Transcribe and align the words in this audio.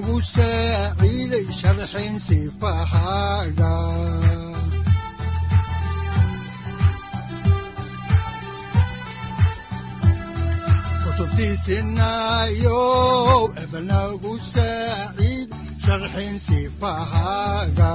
udanogu 0.00 0.16
saaciiday 0.32 1.46
sharxin 1.60 2.14
sifahaaga 2.26 3.72
kutubtiisinayo 11.50 12.80
ebanagu 13.62 14.32
saaciid 14.52 15.48
sharxin 15.84 16.34
sifahaaga 16.46 17.92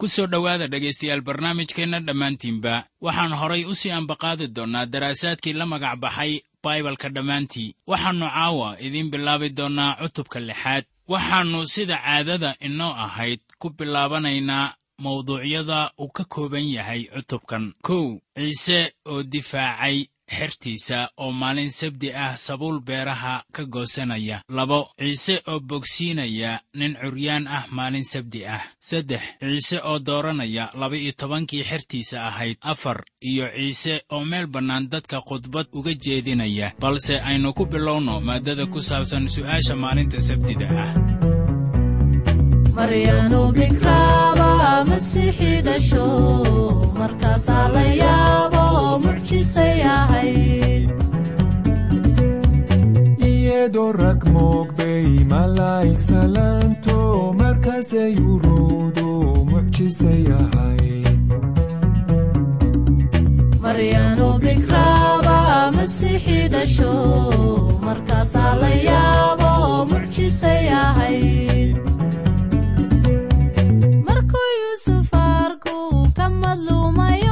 ku 0.00 0.08
soo 0.08 0.26
dhowaada 0.32 0.66
dhegaystayaal 0.72 1.20
barnaamijkeenna 1.28 1.98
dhammaantiinba 2.06 2.74
waxaan 3.06 3.32
horay 3.40 3.62
u 3.64 3.74
sii 3.80 3.90
ambaqaadi 4.00 4.46
doonnaa 4.56 4.86
daraasaadkii 4.92 5.52
la 5.58 5.66
magac 5.72 5.96
baxay 6.02 6.32
baibalka 6.64 7.08
dhammaantii. 7.14 7.74
Waxaannu 7.90 8.26
caawa 8.34 8.68
idiin 8.86 9.10
bilaabi 9.12 9.48
doonnaa 9.58 9.96
cutubka 10.00 10.38
lixaad. 10.48 10.84
Waxaannu 11.12 11.60
sida 11.66 11.96
caadada 12.04 12.50
inoo 12.66 12.92
ahayd 13.06 13.40
ku 13.60 13.66
bilaabanaynaa 13.78 14.74
mawduucyada 15.04 15.78
uu 16.00 16.08
ka 16.16 16.24
kooban 16.24 16.66
yahay 16.76 17.02
cutubkan. 17.14 17.64
Kow 17.86 18.18
ciise 18.36 18.92
oo 19.06 19.22
difaacay 19.22 19.96
xertiisa 20.36 21.08
oo 21.16 21.32
maalin 21.32 21.70
sabdi 21.70 22.12
ah 22.14 22.36
sabuul 22.36 22.80
beeraha 22.80 23.42
ka 23.52 23.64
goosanaya. 23.64 24.42
Labo 24.48 24.88
ciise 24.98 25.42
oo 25.48 25.60
bogsiinaya 25.60 26.60
nin 26.74 26.96
curyaan 27.00 27.46
ah 27.48 27.64
maalin 27.70 28.04
sabdi 28.04 28.46
ah. 28.46 28.62
Saddex 28.80 29.22
ciise 29.40 29.78
oo 29.84 29.98
dooranaya 29.98 30.70
laba-iyo 30.80 31.12
tobankii 31.12 31.64
xertiisa 31.64 32.26
ahayd. 32.28 32.56
Afar 32.62 33.04
iyo 33.20 33.46
ciise 33.56 34.02
oo 34.12 34.24
meel 34.24 34.46
bannaan 34.46 34.88
dadka 34.92 35.20
khudbad 35.20 35.66
uga 35.72 35.92
jeedinaya. 35.94 36.72
Balse 36.80 37.20
aynu 37.20 37.52
ku 37.52 37.66
bilowno 37.66 38.20
maaddada 38.20 38.66
ku 38.66 38.80
saabsan 38.82 39.28
su'aasha 39.28 39.74
maalinta 39.76 40.20
sabdida 40.20 40.66
ah 40.84 40.92
iyadoo 53.30 53.92
rag 54.02 54.20
moogbay 54.34 55.06
malaa'ig 55.32 56.00
salaanto 56.10 56.96
markaasay 57.40 58.12
uruudu 58.32 59.08
mucjisay 59.50 60.22
ahayd 60.40 61.20
markuu 74.06 74.48
yuusuf 74.62 75.10
arku 75.14 75.76
ka 76.16 76.26
madluumayo 76.42 77.29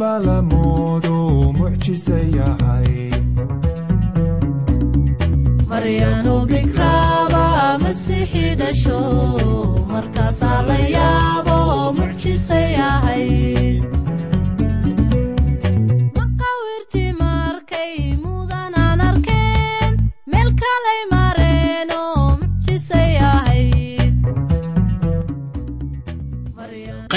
moodo 0.00 1.16
mucjisay 1.58 2.32
ahayd 2.48 3.20
maryanu 5.70 6.34
bikraaba 6.50 7.44
masiixii 7.82 8.54
dhasho 8.60 8.98
markaasaa 9.92 10.60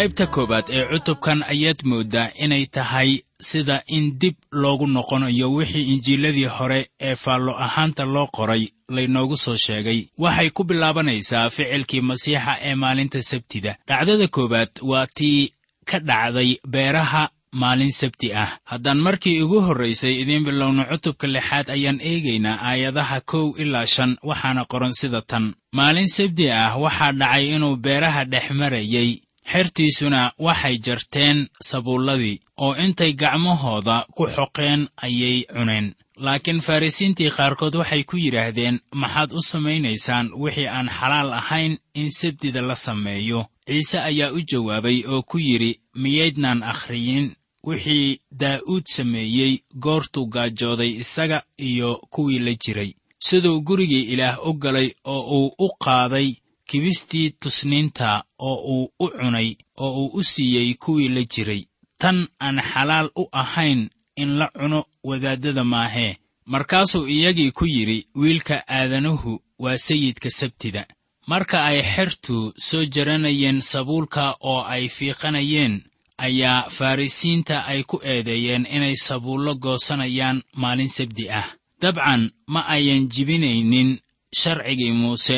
qaybta 0.03 0.27
koowaad 0.35 0.65
ee 0.77 0.85
cutubkan 0.91 1.39
ayaad 1.53 1.79
mooddaa 1.91 2.29
inay 2.43 2.65
tahay 2.75 3.09
sida 3.49 3.77
in 3.87 4.05
dib 4.21 4.35
loogu 4.51 4.87
noqonayo 4.87 5.47
wixii 5.57 5.85
injiiladii 5.93 6.49
hore 6.57 6.79
ee 7.07 7.15
faallo 7.15 7.53
ahaanta 7.65 8.05
loo 8.05 8.27
qoray 8.37 8.63
laynoogu 8.95 9.37
soo 9.37 9.57
sheegay. 9.65 9.99
Waxay 10.23 10.49
ku 10.49 10.63
bilaabanaysaa 10.63 11.49
ficilkii 11.49 12.01
masiixa 12.01 12.53
ee 12.67 12.75
maalinta 12.75 13.21
sabtida. 13.23 13.75
Dhacdada 13.87 14.27
koowaad 14.27 14.71
waa 14.91 15.07
tii 15.17 15.51
ka 15.89 15.99
dhacday 15.99 16.49
beeraha 16.73 17.29
maalin 17.51 17.91
sabti 17.91 18.33
ah. 18.33 18.51
Haddaan 18.63 18.99
markii 19.05 19.41
ugu 19.41 19.59
horraysay 19.61 20.21
idiin 20.21 20.43
bilowno 20.43 20.83
cutubka 20.91 21.27
lixaad 21.27 21.67
ayaan 21.75 21.99
eegaynaa 22.01 22.57
aayadaha 22.69 23.21
kow 23.21 23.45
ilaa 23.57 23.85
shan 23.85 24.17
waxaana 24.23 24.65
qoran 24.71 24.93
sida 24.93 25.21
tan. 25.21 25.53
Maalin 25.77 26.07
sabti 26.07 26.51
ah 26.51 26.75
waxaa 26.83 27.11
dhacay 27.19 27.45
inuu 27.55 27.75
beeraha 27.75 28.25
dhex 28.25 28.45
marayey 28.51 29.09
xertiisuna 29.51 30.31
waxay 30.45 30.77
jarteen 30.85 31.47
sabuulladii 31.69 32.41
oo 32.63 32.73
intay 32.85 33.13
gacmahooda 33.21 34.05
ku 34.15 34.23
xoqeen 34.35 34.81
ayay 35.05 35.45
cuneen. 35.55 35.87
Laakiin 36.25 36.61
farrisiintii 36.61 37.31
qaarkood 37.37 37.75
waxay 37.75 38.03
ku 38.03 38.15
yidhaahdeen 38.17 38.79
maxaad 39.01 39.29
u 39.37 39.41
samaynaysaan 39.51 40.27
wixii 40.41 40.67
aan 40.67 40.89
xalaal 40.97 41.31
ahayn 41.33 41.73
in 42.01 42.11
sabdida 42.19 42.61
la 42.61 42.75
sameeyo. 42.75 43.41
Ciise 43.67 43.99
ayaa 44.09 44.31
u 44.37 44.39
jawaabay 44.51 44.97
oo 45.07 45.21
ku 45.29 45.37
yidhi 45.37 45.79
miyaydnaan 46.01 46.63
akhriyin? 46.63 47.25
Wixii 47.67 48.19
daa'uud 48.41 48.85
sameeyey 48.95 49.53
goortuu 49.83 50.25
gaajooday 50.33 50.91
isaga 51.03 51.43
iyo 51.57 51.89
kuwii 52.13 52.39
la 52.39 52.53
jiray. 52.63 52.91
Siduu 53.19 53.61
gurigii 53.61 54.03
ilaah 54.13 54.37
u 54.47 54.53
galay 54.53 54.89
oo 55.03 55.21
uu 55.37 55.55
u 55.65 55.67
qaaday 55.83 56.27
kibistii 56.73 57.29
tusniinta 57.41 58.23
oo 58.39 58.55
uu 58.73 58.85
u 58.99 59.07
cunay 59.09 59.49
oo 59.77 59.91
uu 60.01 60.11
u 60.17 60.23
siiyey 60.23 60.73
kuwii 60.73 61.09
la 61.15 61.23
jiray. 61.33 61.61
Tan 62.01 62.27
aan 62.45 62.57
xalaal 62.71 63.09
u 63.21 63.23
ahayn 63.31 63.89
in 64.15 64.29
la 64.39 64.47
cuno 64.57 64.85
wadaaddada 65.03 65.63
maahee 65.63 66.17
markaasuu 66.45 67.07
iyagii 67.07 67.51
ku 67.51 67.65
yidhi 67.65 68.07
wiilka 68.15 68.63
aadanuhu 68.67 69.39
waa 69.59 69.77
sayidka 69.77 70.29
sabtida. 70.29 70.85
Marka 71.27 71.65
ay 71.65 71.79
xertu 71.93 72.53
soo 72.57 72.85
jaranayeen 72.85 73.61
sabuulka 73.61 74.23
oo 74.41 74.61
ay 74.73 74.89
fiiqanayeen 74.89 75.81
ayaa 76.17 76.69
farrisiinta 76.69 77.65
ay 77.71 77.83
ku 77.83 78.01
eedeeyeen 78.03 78.65
inay 78.75 78.95
sabuullo 78.95 79.55
goosanayaan 79.55 80.43
maalin 80.61 80.89
sabdi 80.89 81.29
ah. 81.29 81.47
Dabcan 81.81 82.31
ma 82.47 82.61
ayan 82.75 83.07
jibinaynin 83.13 83.99
sharcigii 84.39 84.93
muuse 85.01 85.37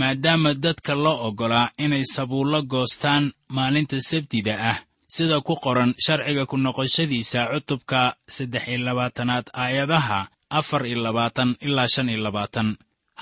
maadaama 0.00 0.50
dadka 0.64 0.92
loo 1.04 1.18
oggolaa 1.28 1.70
inay 1.84 2.04
sabuullo 2.14 2.62
goostaan 2.72 3.24
maalinta 3.56 3.96
sabtida 4.10 4.54
ah. 4.70 4.78
Sida 5.14 5.40
ku 5.46 5.54
qoran 5.64 5.94
sharciga 6.04 6.44
ku 6.50 6.56
noqoshadiisa 6.58 7.40
cutubka 7.52 8.00
saddex 8.34 8.64
iyo 8.68 8.78
labaatanaad 8.86 9.46
aayadaha 9.62 10.20
afar 10.58 10.82
iyo 10.86 10.98
labaatan 11.06 11.50
ilaa 11.66 11.88
shan 11.94 12.08
iyo 12.08 12.20
labaatan. 12.26 12.68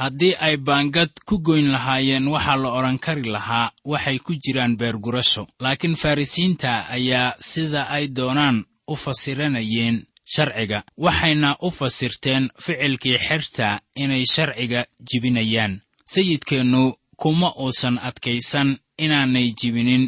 Haddii 0.01 0.35
ay 0.47 0.57
baangad 0.57 1.13
ku 1.29 1.39
goyn 1.47 1.69
lahaayeen 1.75 2.27
waxaa 2.35 2.57
la 2.63 2.69
odhan 2.79 2.99
kari 2.99 3.23
lahaa 3.35 3.73
waxay 3.93 4.19
ku 4.19 4.33
jiraan 4.43 4.75
beergurasho 4.81 5.43
laakiin 5.63 5.97
farrisiinta 6.03 6.89
ayaa 6.97 7.37
sida 7.51 7.83
ay 7.97 8.05
doonaan 8.17 8.65
u 8.93 8.95
fasiranayeen 8.97 9.97
sharciga 10.35 10.79
waxayna 11.05 11.51
u 11.67 11.71
fasirteen 11.71 12.51
ficilkii 12.65 13.19
xerta 13.27 13.69
inay 14.03 14.25
sharciga 14.35 14.81
jibinayaan 15.09 15.73
sayidkeennu 16.15 16.83
kuma 17.17 17.49
uusan 17.65 17.97
adkaysan 18.09 18.69
inaanay 19.05 19.49
jibinin 19.61 20.05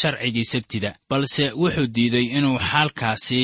sharcigii 0.00 0.44
sabtida 0.52 0.90
balse 1.10 1.44
wuxuu 1.60 1.86
diiday 1.94 2.26
inuu 2.38 2.58
xaalkaasi 2.70 3.42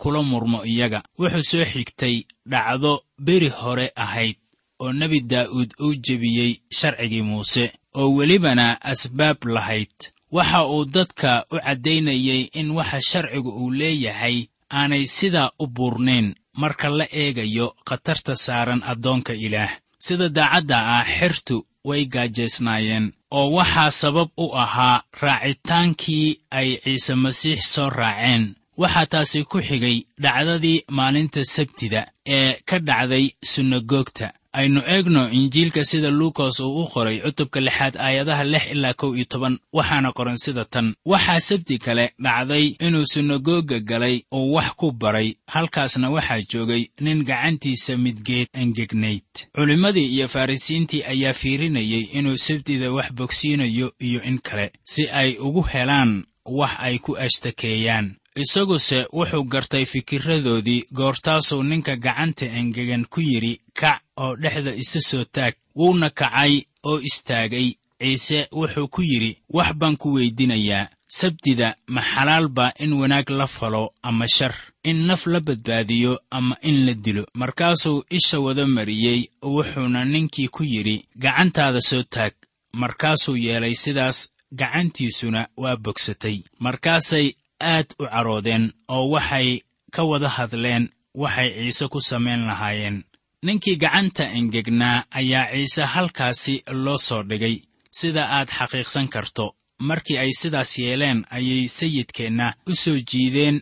kula 0.00 0.22
murmo 0.22 0.58
iyaga. 0.72 1.00
Wuxuu 1.18 1.42
soo 1.50 1.64
xigtay 1.72 2.16
dhacdo 2.50 2.92
beri 3.26 3.48
hore 3.48 3.86
ahayd 4.04 4.36
oo 4.82 4.92
nebi 4.92 5.20
daa'uud 5.32 5.70
uu 5.84 5.94
jebiyey 6.06 6.52
sharcigii 6.78 7.22
muuse 7.22 7.64
oo 7.94 8.08
welibana 8.16 8.66
asbaab 8.90 9.38
lahayd. 9.54 9.94
Waxa 10.36 10.60
uu 10.68 10.84
dadka 10.84 11.44
u 11.50 11.56
caddaynayey 11.64 12.42
in 12.60 12.70
waxa 12.70 13.00
sharcigu 13.10 13.50
uu 13.50 13.70
leeyahay 13.70 14.36
aanay 14.70 15.06
sidaa 15.06 15.50
u 15.58 15.66
buurnayn 15.66 16.34
marka 16.60 16.88
la 16.98 17.06
eegayo 17.22 17.66
khatarta 17.88 18.36
saaran 18.36 18.82
addoonka 18.92 19.32
ilaah 19.46 19.72
sida 20.04 20.28
daacadda 20.28 20.76
ah 20.96 21.04
xertu 21.18 21.56
way 21.88 22.02
gaajaysnaayeen 22.14 23.06
oo 23.38 23.48
waxaa 23.56 23.90
sabab 23.90 24.28
u 24.44 24.46
ahaa 24.64 25.02
raacitaankii 25.22 26.28
ay 26.58 26.68
ciise 26.84 27.14
masiix 27.14 27.60
soo 27.74 27.90
raaceen. 27.90 28.54
Waxaa 28.82 29.06
taasi 29.12 29.44
ku 29.50 29.58
xigay 29.68 29.98
dhacdadii 30.22 30.84
maalinta 30.96 31.40
sabtida 31.44 32.00
ee 32.36 32.52
ka 32.68 32.76
dhacday 32.78 33.26
sunagoogta 33.50 34.26
aynu 34.60 34.80
eegno 34.94 35.22
injiilka 35.38 35.84
sida 35.90 36.10
luukas 36.10 36.60
uu 36.60 36.82
u 36.82 36.86
qoray 36.92 37.18
cutubka 37.24 37.60
lixaad 37.66 37.94
aayadaha 38.06 38.44
lix 38.52 38.64
ilaa 38.74 38.94
kow 39.00 39.10
iyo 39.16 39.24
toban 39.32 39.54
waxaana 39.72 40.12
qoran 40.18 40.36
sida 40.44 40.64
tan. 40.64 40.94
Waxaa 41.12 41.40
sabti 41.48 41.78
kale 41.78 42.04
dhacday 42.24 42.66
inuu 42.86 43.06
sunagoga 43.12 43.78
galay 43.90 44.16
oo 44.36 44.46
wax 44.56 44.68
ku 44.80 44.92
baray 44.92 45.28
halkaasna 45.54 46.10
waxaa 46.16 46.40
joogay 46.50 46.82
nin 47.04 47.24
gacantiisa 47.28 47.96
midgeed 48.04 48.48
engegnayd 48.62 49.28
culimmadii 49.54 50.08
iyo 50.14 50.28
farrisiintii 50.28 51.02
ayaa 51.12 51.32
fiirinayey 51.40 52.02
inuu 52.18 52.36
sabtida 52.46 52.92
wax 52.92 53.08
bogsiinayo 53.18 53.92
iyo 54.08 54.20
in 54.22 54.38
kale 54.38 54.72
si 54.84 55.08
ay 55.20 55.30
ugu 55.46 55.62
helaan 55.72 56.24
wax 56.44 56.70
ay 56.78 56.98
ku 56.98 57.16
ashtakeeyaan. 57.16 58.14
Isaguse 58.36 59.06
wuxuu 59.12 59.44
gartay 59.44 59.84
fikirradoodii 59.92 60.84
goortaasuu 60.92 61.62
ninka 61.62 61.96
gacanta 61.96 62.46
engegan 62.60 63.04
ku 63.12 63.20
yidhi 63.20 63.60
kac 63.80 64.00
oo 64.16 64.36
dhexda 64.36 64.72
isa 64.74 65.00
soo 65.00 65.24
taag. 65.24 65.54
Wuuna 65.76 66.10
kacay 66.10 66.62
oo 66.84 67.00
istaagay. 67.08 67.68
Ciise 68.00 68.48
wuxuu 68.52 68.88
ku 68.88 69.02
yidhi 69.02 69.38
wax 69.56 69.70
baan 69.74 69.96
ku 69.96 70.12
weydinayaa. 70.14 70.88
Sabtida 71.08 71.76
ma 71.86 72.02
xalaal 72.02 72.48
baa 72.48 72.72
in 72.78 72.92
wanaag 72.92 73.30
la 73.30 73.46
falo 73.46 73.92
ama 74.02 74.26
shar 74.28 74.54
in 74.84 75.06
naf 75.06 75.26
la 75.26 75.40
badbaadiyo 75.40 76.18
ama 76.30 76.56
in 76.62 76.86
la 76.86 76.94
dilo. 76.94 77.24
Markaasuu 77.34 78.04
isha 78.10 78.40
wada 78.40 78.66
mariyey 78.66 79.20
wuxuuna 79.42 80.04
ninkii 80.04 80.48
ku 80.48 80.62
yidhi 80.64 81.06
gacantaada 81.16 81.80
soo 81.80 82.02
taag. 82.02 82.32
Markaasuu 82.72 83.36
yeelay 83.36 83.74
sidaas 83.74 84.28
gacantiisuna 84.52 85.48
waa 85.56 85.76
bogsatay. 85.76 86.38
Markaasay 86.58 87.32
aad 87.60 87.86
u 87.98 88.04
caroodeen 88.04 88.72
oo 88.88 89.08
waxay 89.10 89.60
ka 89.90 90.02
wada 90.04 90.28
hadleen 90.28 90.88
waxay 91.14 91.50
ciise 91.54 91.88
ku 91.88 92.00
samayn 92.00 92.46
lahaayeen 92.46 93.04
ninkii 93.46 93.76
gacanta 93.82 94.24
engegnaa 94.38 95.04
ayaa 95.18 95.46
ciise 95.52 95.82
halkaasi 95.94 96.54
loo 96.84 96.98
soo 97.06 97.22
dhigay. 97.30 97.56
Sida 97.98 98.22
aad 98.36 98.48
xaqiiqsan 98.58 99.08
karto 99.14 99.46
markii 99.88 100.18
ay 100.22 100.32
sidaas 100.40 100.72
yeeleen 100.82 101.20
ayay 101.36 101.68
sayidkeenna 101.78 102.46
u 102.70 102.74
soo 102.82 102.98
jiideen 103.10 103.56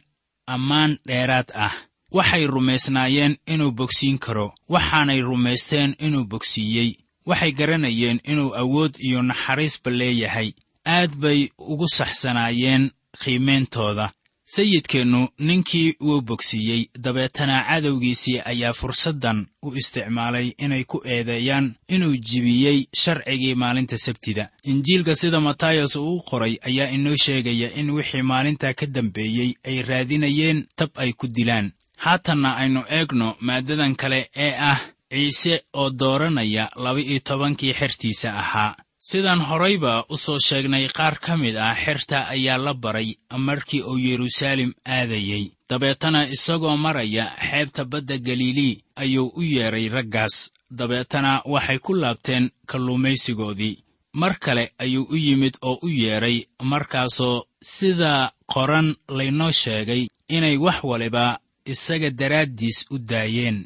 ammaan 0.55 0.93
dheeraad 1.09 1.49
ah. 1.67 1.75
Waxay 2.17 2.45
rumaysnaayeen 2.55 3.35
inuu 3.53 3.73
bogsiin 3.79 4.19
karo 4.25 4.47
waxaanay 4.73 5.21
rumaysteen 5.29 5.91
inuu 6.07 6.25
bogsiiyey. 6.33 6.91
Waxay 7.29 7.53
garanayeen 7.59 8.21
inuu 8.31 8.51
awood 8.63 8.95
iyo 9.07 9.23
naxariisba 9.23 9.91
leeyahay. 9.91 10.51
Aad 10.97 11.13
bay 11.23 11.41
ugu 11.59 11.87
saxsanaayeen 11.89 12.85
qiimeyntooda 13.23 14.07
sayidkeennu 14.55 15.29
ninkii 15.39 15.95
wuu 16.07 16.21
bogsiiyey 16.21 16.83
dabeetana 17.05 17.57
cadowgiisii 17.69 18.41
ayaa 18.51 18.73
fursaddan 18.73 19.47
u 19.67 19.75
isticmaalay 19.81 20.49
inay 20.65 20.85
ku 20.85 21.03
eedeeyaan 21.15 21.75
inuu 21.89 22.17
jibiyey 22.29 22.79
sharcigii 23.03 23.55
maalinta 23.55 23.99
sabtida. 23.99 24.49
Injiilka 24.71 25.15
sida 25.17 25.41
matayas 25.41 25.97
uu 25.97 26.23
qoray 26.31 26.55
ayaa 26.69 26.91
inoo 26.97 27.17
sheegaya 27.25 27.75
in 27.81 27.91
wixii 27.91 28.23
maalintaa 28.23 28.73
ka 28.75 28.87
dambeeyey 28.87 29.51
ay 29.69 29.83
raadinayeen 29.83 30.67
tab 30.77 30.91
ay 30.97 31.13
ku 31.13 31.27
dilaan. 31.27 31.73
Haatanna 31.97 32.57
aynu 32.57 32.83
eegno 32.91 33.37
maaddadan 33.41 33.95
kale 33.97 34.31
ee 34.37 34.55
ah 34.71 34.81
ciise 35.11 35.63
oo 35.73 35.91
dooranaya 35.91 36.71
laba-iyo 36.77 37.21
tobankii 37.21 37.73
xertiisa 37.81 38.29
ahaa 38.43 38.77
sidaan 39.09 39.41
horayba 39.49 39.95
u 40.13 40.17
soo 40.25 40.39
sheegnay 40.47 40.87
qaar 40.97 41.15
ka 41.25 41.33
mid 41.43 41.57
ah 41.57 41.75
xerta 41.85 42.19
ayaa 42.35 42.59
la 42.67 42.73
baray 42.83 43.09
markii 43.47 43.83
uu 43.91 43.99
yeruusaalem 44.07 44.73
aadayey 44.97 45.45
dabeetana 45.71 46.21
isagoo 46.35 46.77
maraya 46.85 47.25
xeebta 47.49 47.83
badda 47.93 48.17
galilii 48.29 48.75
ayuu 49.03 49.29
u 49.41 49.43
yeedhay 49.43 49.89
raggaas. 49.97 50.37
Dabeetana 50.79 51.33
waxay 51.53 51.79
ku 51.85 51.93
laabteen 51.95 52.45
kalluumaysigoodii. 52.71 53.79
Mar 54.21 54.35
kale 54.45 54.65
ayuu 54.79 55.07
u 55.15 55.17
yimid 55.17 55.55
oo 55.69 55.79
u 55.83 55.89
yeedhay 55.89 56.37
markaasoo 56.63 57.45
sida 57.75 58.33
qoran 58.53 58.89
laynoo 59.17 59.53
sheegay 59.63 60.03
inay 60.37 60.57
wax 60.65 60.79
waliba 60.91 61.39
isaga 61.73 62.11
daraaddiis 62.11 62.79
u 62.95 62.99
daayeen. 62.99 63.59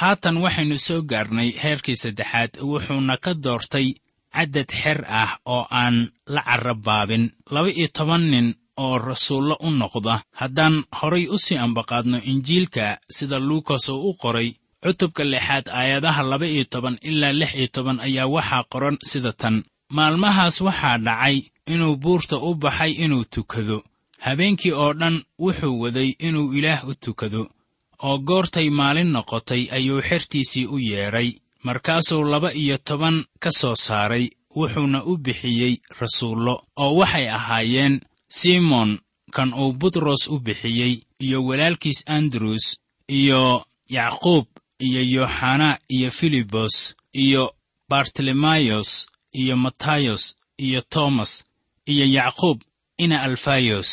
Haatan 0.00 0.36
waxaynu 0.44 0.78
soo 0.78 1.02
gaarnay 1.10 1.50
heerkii 1.62 1.96
saddexaad 2.02 2.52
wuxuuna 2.70 3.16
ka 3.24 3.32
doortay 3.44 3.88
caddad 4.36 4.70
xer 4.80 4.98
ah 5.22 5.30
oo 5.54 5.62
aan 5.80 5.96
la 6.34 6.40
carrabaabin 6.48 7.24
laba-iyo 7.54 7.88
toban 7.96 8.22
nin 8.32 8.46
oo 8.84 8.98
rasuullo 9.08 9.54
u 9.66 9.70
noqda 9.80 10.14
haddaan 10.40 10.74
horay 10.98 11.24
u 11.34 11.38
sii 11.44 11.58
ambaqaadno 11.66 12.18
injiilka 12.30 12.84
sida 13.16 13.38
luukas 13.48 13.84
oo 13.92 14.00
u 14.08 14.14
qoray 14.22 14.48
cutubka 14.82 15.22
lixaad 15.32 15.66
aayadaha 15.78 16.22
laba-iyo 16.30 16.64
toban 16.72 16.96
ilaa 17.08 17.32
lix 17.40 17.52
iyo 17.58 17.68
toban 17.76 17.98
ayaa 18.06 18.26
waxaa 18.34 18.64
qoran 18.72 18.96
sida 19.10 19.32
tan. 19.40 19.56
Maalmahaas 19.96 20.56
waxaa 20.66 20.98
dhacay 21.06 21.36
inuu 21.72 21.94
buurta 22.02 22.36
u 22.48 22.50
baxay 22.62 22.92
inuu 23.04 23.24
tukado. 23.34 23.78
Habeenkii 24.24 24.72
oo 24.82 24.92
dhan 25.00 25.16
wuxuu 25.44 25.80
waday 25.82 26.10
inuu 26.26 26.52
ilaah 26.58 26.80
u 26.90 26.94
tukado. 27.04 27.42
Oo 28.06 28.18
goortay 28.28 28.68
maalin 28.78 29.10
noqotay 29.14 29.62
ayuu 29.76 30.00
xertiisii 30.08 30.66
u 30.74 30.76
yeedhay 30.88 31.28
markaasuu 31.66 32.24
laba 32.32 32.50
iyo 32.62 32.76
toban 32.88 33.16
ka 33.42 33.50
soo 33.60 33.76
saaray 33.86 34.24
wuxuuna 34.56 34.98
u 35.10 35.12
bixiyey 35.24 35.74
rasuullo 36.00 36.54
oo 36.82 36.92
waxay 37.00 37.26
ahaayeen 37.38 37.94
simon 38.38 38.90
kan 39.36 39.50
uu 39.62 39.72
butros 39.80 40.22
u 40.34 40.36
bixiyey 40.46 40.94
iyo 41.24 41.38
walaalkiis 41.48 42.00
andrus 42.16 42.64
iyo 43.18 43.42
yacquub 43.96 44.46
iyo 44.86 45.02
yooxana 45.14 45.68
iyo 45.96 46.10
filibos 46.18 46.74
iyo 47.24 47.44
bartolomayos 47.90 48.90
iyo 49.40 49.56
matayos 49.56 50.24
iyo 50.66 50.80
toomas 50.92 51.32
iyo 51.92 52.04
yacquub 52.16 52.58
ina 52.98 53.16
alfayos 53.22 53.90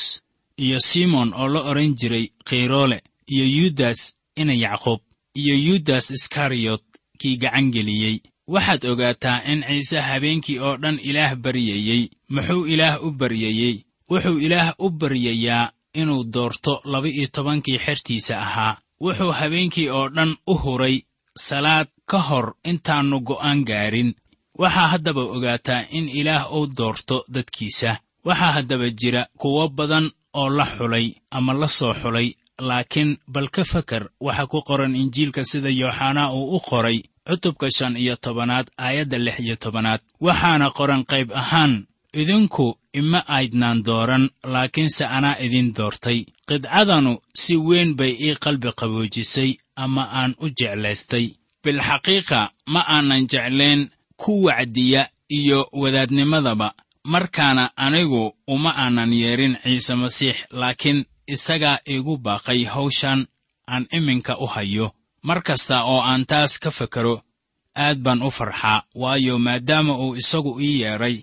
iyo 0.57 0.77
simon 0.79 1.33
oo 1.33 1.47
la 1.53 1.61
odhan 1.69 1.95
jiray 1.99 2.25
kheyroole 2.47 3.01
iyo 3.33 3.45
yudas 3.57 3.99
ina 4.35 4.53
yacquub 4.53 5.01
iyo 5.41 5.55
yudas 5.67 6.11
iskariyot 6.11 6.83
kii 7.19 7.37
gacan 7.37 7.71
geliyey. 7.71 8.17
Waxaad 8.47 8.83
ogaataa 8.91 9.41
in 9.51 9.63
ciise 9.67 9.99
habeenkii 10.01 10.59
oo 10.59 10.77
dhan 10.77 10.99
ilaah 11.09 11.35
baryayey. 11.35 12.09
Muxuu 12.29 12.65
ilaah 12.65 13.03
u 13.03 13.11
baryayey? 13.11 13.75
Wuxuu 14.11 14.37
ilaah 14.45 14.73
u 14.79 14.89
baryayaa 14.89 15.71
inuu 15.93 16.23
doorto 16.33 16.81
laba-iyo 16.91 17.27
tobankii 17.35 17.77
xertiisa 17.85 18.41
ahaa. 18.41 18.77
Wuxuu 19.01 19.31
habeenkii 19.31 19.89
oo 19.89 20.09
dhan 20.15 20.35
u 20.47 20.53
huray 20.63 20.99
salaad 21.37 21.87
ka 22.09 22.19
hor 22.19 22.53
intaannu 22.69 23.19
go'aan 23.21 23.63
gaarin. 23.65 24.13
Waxaa 24.59 24.87
haddaba 24.87 25.21
ogaataa 25.35 25.85
in 25.91 26.09
ilaah 26.09 26.51
uu 26.53 26.67
doorto 26.77 27.25
dadkiisa. 27.33 27.97
Waxaa 28.25 28.51
haddaba 28.51 28.89
jira 28.89 29.27
kuwo 29.37 29.69
badan 29.69 30.11
oo 30.33 30.49
la 30.49 30.65
xulay 30.65 31.07
ama 31.31 31.53
la 31.53 31.67
soo 31.67 31.93
xulay 31.93 32.33
laakiin 32.69 33.11
bal 33.33 33.47
ka 33.55 33.63
fakar 33.71 34.03
waxa 34.25 34.45
ku 34.51 34.59
qoran 34.67 34.95
injiilka 35.01 35.41
sida 35.51 35.69
yooxanaa 35.81 36.29
uu 36.37 36.55
u 36.55 36.59
qoray 36.69 36.97
cutubka 37.27 37.67
shan 37.77 37.93
iyo 38.03 38.15
tobanaad 38.23 38.67
aayadda 38.85 39.17
lix 39.25 39.37
iyo 39.45 39.55
tobanaad. 39.63 40.01
Waxaana 40.25 40.67
qoran 40.77 41.01
qayb 41.11 41.29
ahaan 41.41 41.73
idinku 42.21 42.67
ima 42.99 43.19
aydnaan 43.37 43.79
dooran 43.87 44.25
laakiinse 44.53 45.03
anaa 45.17 45.35
idin 45.45 45.67
doortay. 45.77 46.19
Qidcadanu 46.47 47.11
si 47.41 47.53
weyn 47.67 47.89
bay 47.99 48.11
ii 48.25 48.35
qalbi 48.43 48.69
qaboojisay 48.79 49.51
ama 49.83 50.03
aan 50.19 50.31
u 50.43 50.45
jeclaystay. 50.59 51.25
Bilxaqiiqa 51.63 52.39
ma 52.73 52.81
aanan 52.95 53.23
jeclayn 53.31 53.81
ku 54.21 54.31
wacdiya 54.45 55.03
iyo 55.37 55.59
wadaadnimadaba. 55.81 56.69
Markaana 57.13 57.65
anigu 57.85 58.23
uma 58.53 58.71
aanan 58.83 59.11
yeedhin 59.21 59.53
ciise 59.63 59.95
masiix 60.01 60.35
laakiin 60.59 60.99
isagaa 61.27 61.79
iigu 61.87 62.17
baaqay 62.17 62.63
hawshan 62.65 63.27
aan 63.67 63.87
iminka 63.91 64.37
u 64.37 64.45
hayo. 64.47 64.91
Mar 65.23 65.43
kasta 65.43 65.83
oo 65.83 66.01
aan 66.01 66.25
taas 66.25 66.59
ka 66.59 66.71
fakaro 66.71 67.21
aad 67.75 67.97
baan 68.03 68.21
u 68.21 68.29
farxaa 68.31 68.83
waayo 68.95 69.39
maadaama 69.39 69.93
uu 69.97 70.15
isagu 70.15 70.59
ii 70.61 70.81
yeedhay 70.81 71.17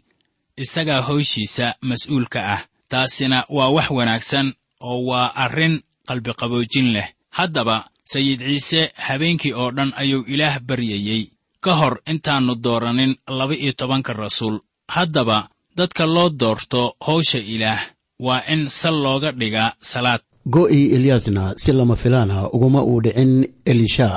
isagaa 0.57 1.03
hawshiisa 1.03 1.75
mas'uulka 1.89 2.41
ah. 2.55 2.63
Taasina 2.89 3.45
waa 3.49 3.69
wax 3.77 3.89
wanaagsan 3.91 4.55
oo 4.81 4.99
waa 5.11 5.33
arrin 5.45 5.83
qalbiqaboojin 6.09 6.89
leh. 6.95 7.09
Haddaba 7.31 7.77
sayid 8.05 8.41
ciise 8.41 8.93
habeenkii 9.07 9.53
oo 9.53 9.71
dhan 9.77 9.93
ayuu 9.97 10.25
ilaah 10.27 10.59
baryayey 10.69 11.31
ka 11.65 11.73
hor 11.79 11.95
intaannu 12.07 12.55
dooranin 12.65 13.13
laba-iyo 13.39 13.73
tobanka 13.73 14.13
rasuul. 14.13 14.59
Haddaba 14.89 15.49
dadka 15.77 16.07
loo 16.07 16.29
doorto 16.41 16.97
hawsha 17.07 17.39
ilaah 17.39 17.81
waa 18.27 18.43
in 18.53 18.69
sal 18.69 18.97
looga 19.05 19.31
dhigaa 19.41 19.73
salaad. 19.91 20.21
Go'ii 20.55 20.85
elyaasna 20.97 21.55
si 21.57 21.73
lama 21.73 21.97
filaana 21.97 22.37
uguma 22.55 22.81
uu 22.85 23.01
dhicin 23.05 23.33
elisha. 23.65 24.09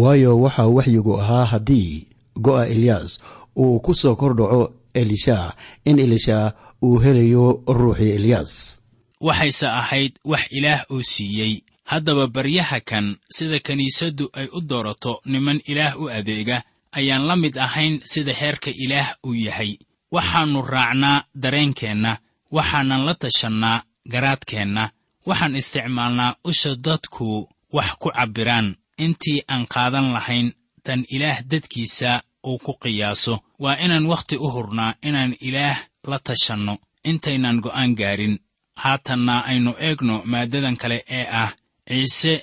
Waayo 0.00 0.40
waxaa 0.40 0.66
waxyigu 0.76 1.12
ahaa 1.22 1.44
haddii 1.52 2.06
go'a 2.46 2.66
elyaas 2.74 3.10
uu 3.56 3.80
ku 3.84 3.94
soo 3.94 4.14
kordhaco 4.20 4.62
elisha 4.94 5.54
in 5.84 5.98
elisha 5.98 6.52
uu 6.82 6.98
helayo 7.04 7.62
ruuxii 7.66 8.12
elyaas 8.18 8.80
waxayse 9.20 9.66
ahayd 9.66 10.12
wax 10.24 10.44
ilaah 10.50 10.82
uu 10.92 11.02
siiyey. 11.02 11.54
Haddaba 11.84 12.26
baryaha 12.26 12.80
kan 12.80 13.16
sida 13.36 13.58
kiniisaddu 13.58 14.28
ay 14.32 14.46
u 14.52 14.60
doorato 14.60 15.20
niman 15.24 15.60
ilaah 15.66 15.94
u 16.02 16.08
adeega 16.18 16.62
ayaan 16.92 17.24
la 17.28 17.36
mid 17.36 17.56
ahayn 17.58 18.00
sida 18.04 18.32
heerka 18.40 18.70
ilaah 18.84 19.08
uu 19.26 19.34
yahay. 19.34 19.72
Waxaannu 20.12 20.62
raacnaa 20.62 21.24
dareenkeenna 21.34 22.12
waxaanan 22.56 23.02
la 23.06 23.14
tashannaa 23.14 23.82
garaadkeenna. 24.12 24.84
Waxaan 25.28 25.56
isticmaalnaa 25.60 26.36
usha 26.44 26.72
dadku 26.86 27.48
wax 27.76 27.90
ku 28.00 28.08
cabbiraan. 28.16 28.76
Intii 29.04 29.42
aan 29.52 29.66
qaadan 29.74 30.12
lahayn 30.12 30.52
tan 30.84 31.04
ilaah 31.14 31.38
dadkiisa 31.50 32.22
uu 32.46 32.58
ku 32.58 32.72
qiyaaso. 32.82 33.34
Waa 33.62 33.76
inaan 33.84 34.06
wakhti 34.12 34.36
u 34.36 34.48
hurnaa 34.54 34.94
inaan 35.08 35.32
ilaah 35.40 35.78
la 36.10 36.18
tashanno. 36.26 36.74
Intaynan 37.04 37.60
go'aan 37.64 37.94
gaarin. 38.00 38.38
Haatanna 38.82 39.34
aynu 39.50 39.72
eegno 39.86 40.22
maaddadan 40.24 40.76
kale 40.76 40.98
ee 41.18 41.26
ah 41.42 41.50
ciise 41.88 42.34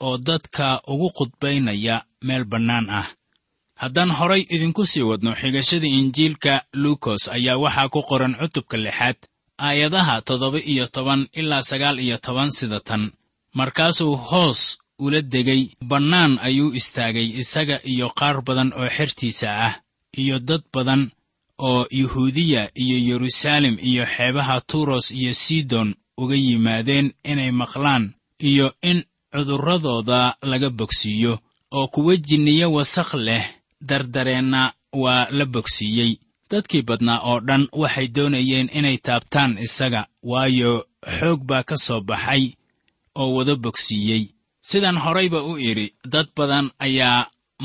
oo 0.00 0.18
dadka 0.18 0.80
ugu 0.92 1.08
khudbaynaya 1.16 1.96
meel 2.26 2.44
bannaan 2.44 2.90
ah. 2.90 3.06
Haddaan 3.74 4.10
horay 4.18 4.42
idinku 4.54 4.86
sii 4.86 5.02
wadno 5.10 5.30
xigashada 5.40 5.86
injiilka 5.86 6.54
luukos 6.82 7.22
ayaa 7.36 7.56
waxaa 7.64 7.88
ku 7.94 8.00
qoran 8.08 8.34
cutubka 8.40 8.76
lixaad 8.84 9.16
aayadaha 9.66 10.14
toddoba 10.28 10.58
iyo 10.72 10.84
toban 10.94 11.20
ilaa 11.40 11.62
sagaal 11.70 11.96
iyo 12.06 12.16
toban 12.26 12.50
sida 12.58 12.80
tan. 12.88 13.02
Markaasuu 13.58 14.16
hoos 14.28 14.60
ula 15.04 15.20
degay 15.32 15.62
bannaan 15.90 16.32
ayuu 16.46 16.74
istaagay 16.80 17.28
isaga 17.42 17.76
iyo 17.92 18.06
qaar 18.18 18.36
badan 18.46 18.70
oo 18.80 18.88
xertiisa 18.96 19.48
ah 19.66 19.74
iyo 20.22 20.36
dad 20.48 20.62
badan 20.74 21.02
oo 21.68 21.86
yuhuudiya 22.00 22.62
iyo 22.82 22.96
yeruusaalem 23.08 23.76
iyo 23.90 24.04
xeebaha 24.14 24.56
turos 24.70 25.06
iyo 25.10 25.32
sidon 25.44 25.88
uga 26.22 26.36
yimaadeen 26.46 27.06
inay 27.30 27.50
maqlaan 27.60 28.04
iyo 28.50 28.66
in 28.90 28.98
cudurradooda 29.32 30.20
laga 30.50 30.70
bogsiiyo 30.70 31.32
oo 31.76 31.86
kuwa 31.94 32.16
jinniyo 32.16 32.66
wasakh 32.76 33.14
leh 33.26 33.44
dardareenna 33.88 34.62
waa 35.02 35.26
la 35.30 35.44
bogsiiyey 35.54 36.12
dadkii 36.52 36.82
badnaa 36.88 37.20
oo 37.30 37.38
dhan 37.48 37.64
waxay 37.82 38.08
doonayeen 38.16 38.68
inay 38.78 38.98
taabtaan 39.06 39.52
isaga 39.66 40.02
waayo 40.30 40.72
xoog 41.18 41.40
baa 41.48 41.62
ka 41.68 41.76
soo 41.86 42.00
baxay 42.10 42.44
oo 43.20 43.28
wada 43.36 43.54
bogsiiyey. 43.64 44.24
Sidaan 44.68 44.98
horayba 45.04 45.40
u 45.50 45.52
idhi 45.68 45.86
dad 46.12 46.28
badan 46.36 46.66
ayaa 46.86 47.18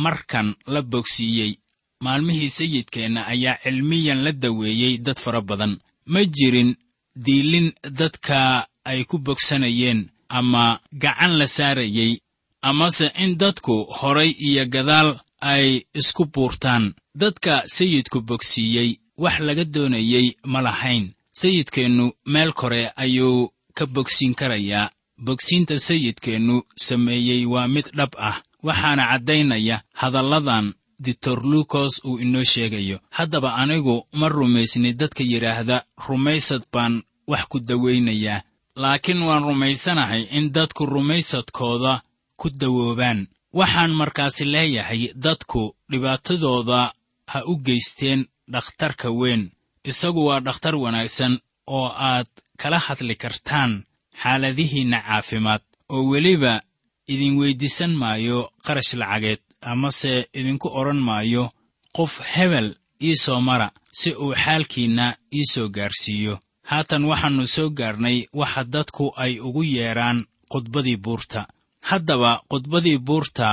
markan 0.04 0.48
la 0.74 0.82
bogsiiyey. 0.92 1.52
Maalmihii 2.04 2.50
sayidkeenna 2.58 3.22
ayaa 3.34 3.60
cilmiyan 3.64 4.20
la 4.26 4.32
daweeyey 4.44 4.94
dad 5.06 5.18
fara 5.24 5.42
badan. 5.50 5.74
Ma 6.12 6.22
jirin 6.36 6.72
diilin 7.26 7.68
dadka 8.00 8.40
ay 8.90 9.02
ku 9.10 9.18
bogsanayeen 9.26 10.00
ama 10.38 10.64
gacan 11.04 11.34
la 11.40 11.48
saarayey 11.58 12.12
amase 12.70 13.08
in 13.24 13.32
dadku 13.42 13.76
horay 14.00 14.32
iyo 14.48 14.64
gadaal 14.76 15.10
ay 15.42 15.82
isku 15.94 16.26
buurtaan. 16.26 16.94
Dadka 17.16 17.64
sayidku 17.66 18.22
bogsiiyey 18.22 18.98
wax 19.18 19.40
laga 19.40 19.64
doonayey 19.66 20.28
ma 20.46 20.62
lahayn. 20.62 21.14
Sayidkeennu 21.32 22.12
meel 22.26 22.54
kore 22.54 22.92
ayuu 22.96 23.50
ka 23.74 23.86
bogsiin 23.86 24.34
karayaa. 24.36 24.90
Bogsiinta 25.26 25.80
sayidkeennu 25.80 26.64
sameeyey 26.76 27.46
waa 27.46 27.68
mid 27.68 27.86
dhab 27.98 28.14
ah 28.18 28.42
waxaana 28.64 29.04
caddaynaya 29.12 29.82
hadalladan 29.94 30.74
ditor 31.00 31.40
luukos 31.44 32.02
uu 32.06 32.20
inoo 32.20 32.44
sheegayo. 32.44 33.00
Haddaba 33.10 33.56
anigu 33.56 34.08
ma 34.14 34.30
rumaysni 34.30 34.94
dadka 34.94 35.24
yidhaahda 35.24 35.84
rumaysad 36.08 36.64
baan 36.74 37.04
wax 37.28 37.44
ku 37.50 37.60
dawaynayaa 37.60 38.42
laakiin 38.76 39.22
waan 39.22 39.44
rumaysanahay 39.44 40.24
in 40.38 40.52
dadku 40.54 40.86
rumaysadkooda 40.86 42.02
ku 42.38 42.50
dawoobaan 42.50 43.28
waxaan 43.60 43.92
markaasi 44.00 44.44
leeyahay 44.54 45.02
dadku 45.26 45.62
dhibaatadooda 45.92 46.80
ha 47.32 47.40
u 47.52 47.54
geysteen 47.68 48.22
dhakhtarka 48.54 49.08
weyn. 49.20 49.44
Isagu 49.90 50.22
waa 50.28 50.40
dhakhtar 50.48 50.76
wanaagsan 50.84 51.34
oo 51.78 51.88
aad 52.10 52.28
kala 52.62 52.80
hadli 52.88 53.16
kartaan 53.24 53.72
xaaladihiinna 54.22 55.00
caafimaad 55.08 55.64
oo 55.94 56.02
weliba 56.12 56.54
idin 57.14 57.34
weyddiisan 57.42 57.94
maayo 58.02 58.40
qarash 58.66 58.94
lacageed 59.02 59.42
amase 59.72 60.14
idinku 60.40 60.68
odhan 60.80 61.02
maayo 61.08 61.44
qof 61.98 62.14
hebel 62.34 62.68
ii 63.08 63.16
soo 63.24 63.42
mara 63.48 63.68
si 64.00 64.10
uu 64.24 64.34
xaalkiinna 64.44 65.06
ii 65.38 65.46
soo 65.54 65.68
gaarsiiyo. 65.76 66.36
Haatan 66.70 67.04
waxaannu 67.10 67.46
soo 67.56 67.70
gaarnay 67.80 68.18
waxa 68.40 68.64
dadku 68.74 69.06
ay 69.24 69.34
ugu 69.48 69.64
yeedhaan 69.76 70.20
khudbadii 70.52 70.98
buurta 71.06 71.42
haddaba 71.90 72.32
khudbadii 72.50 72.98
buurta 73.08 73.50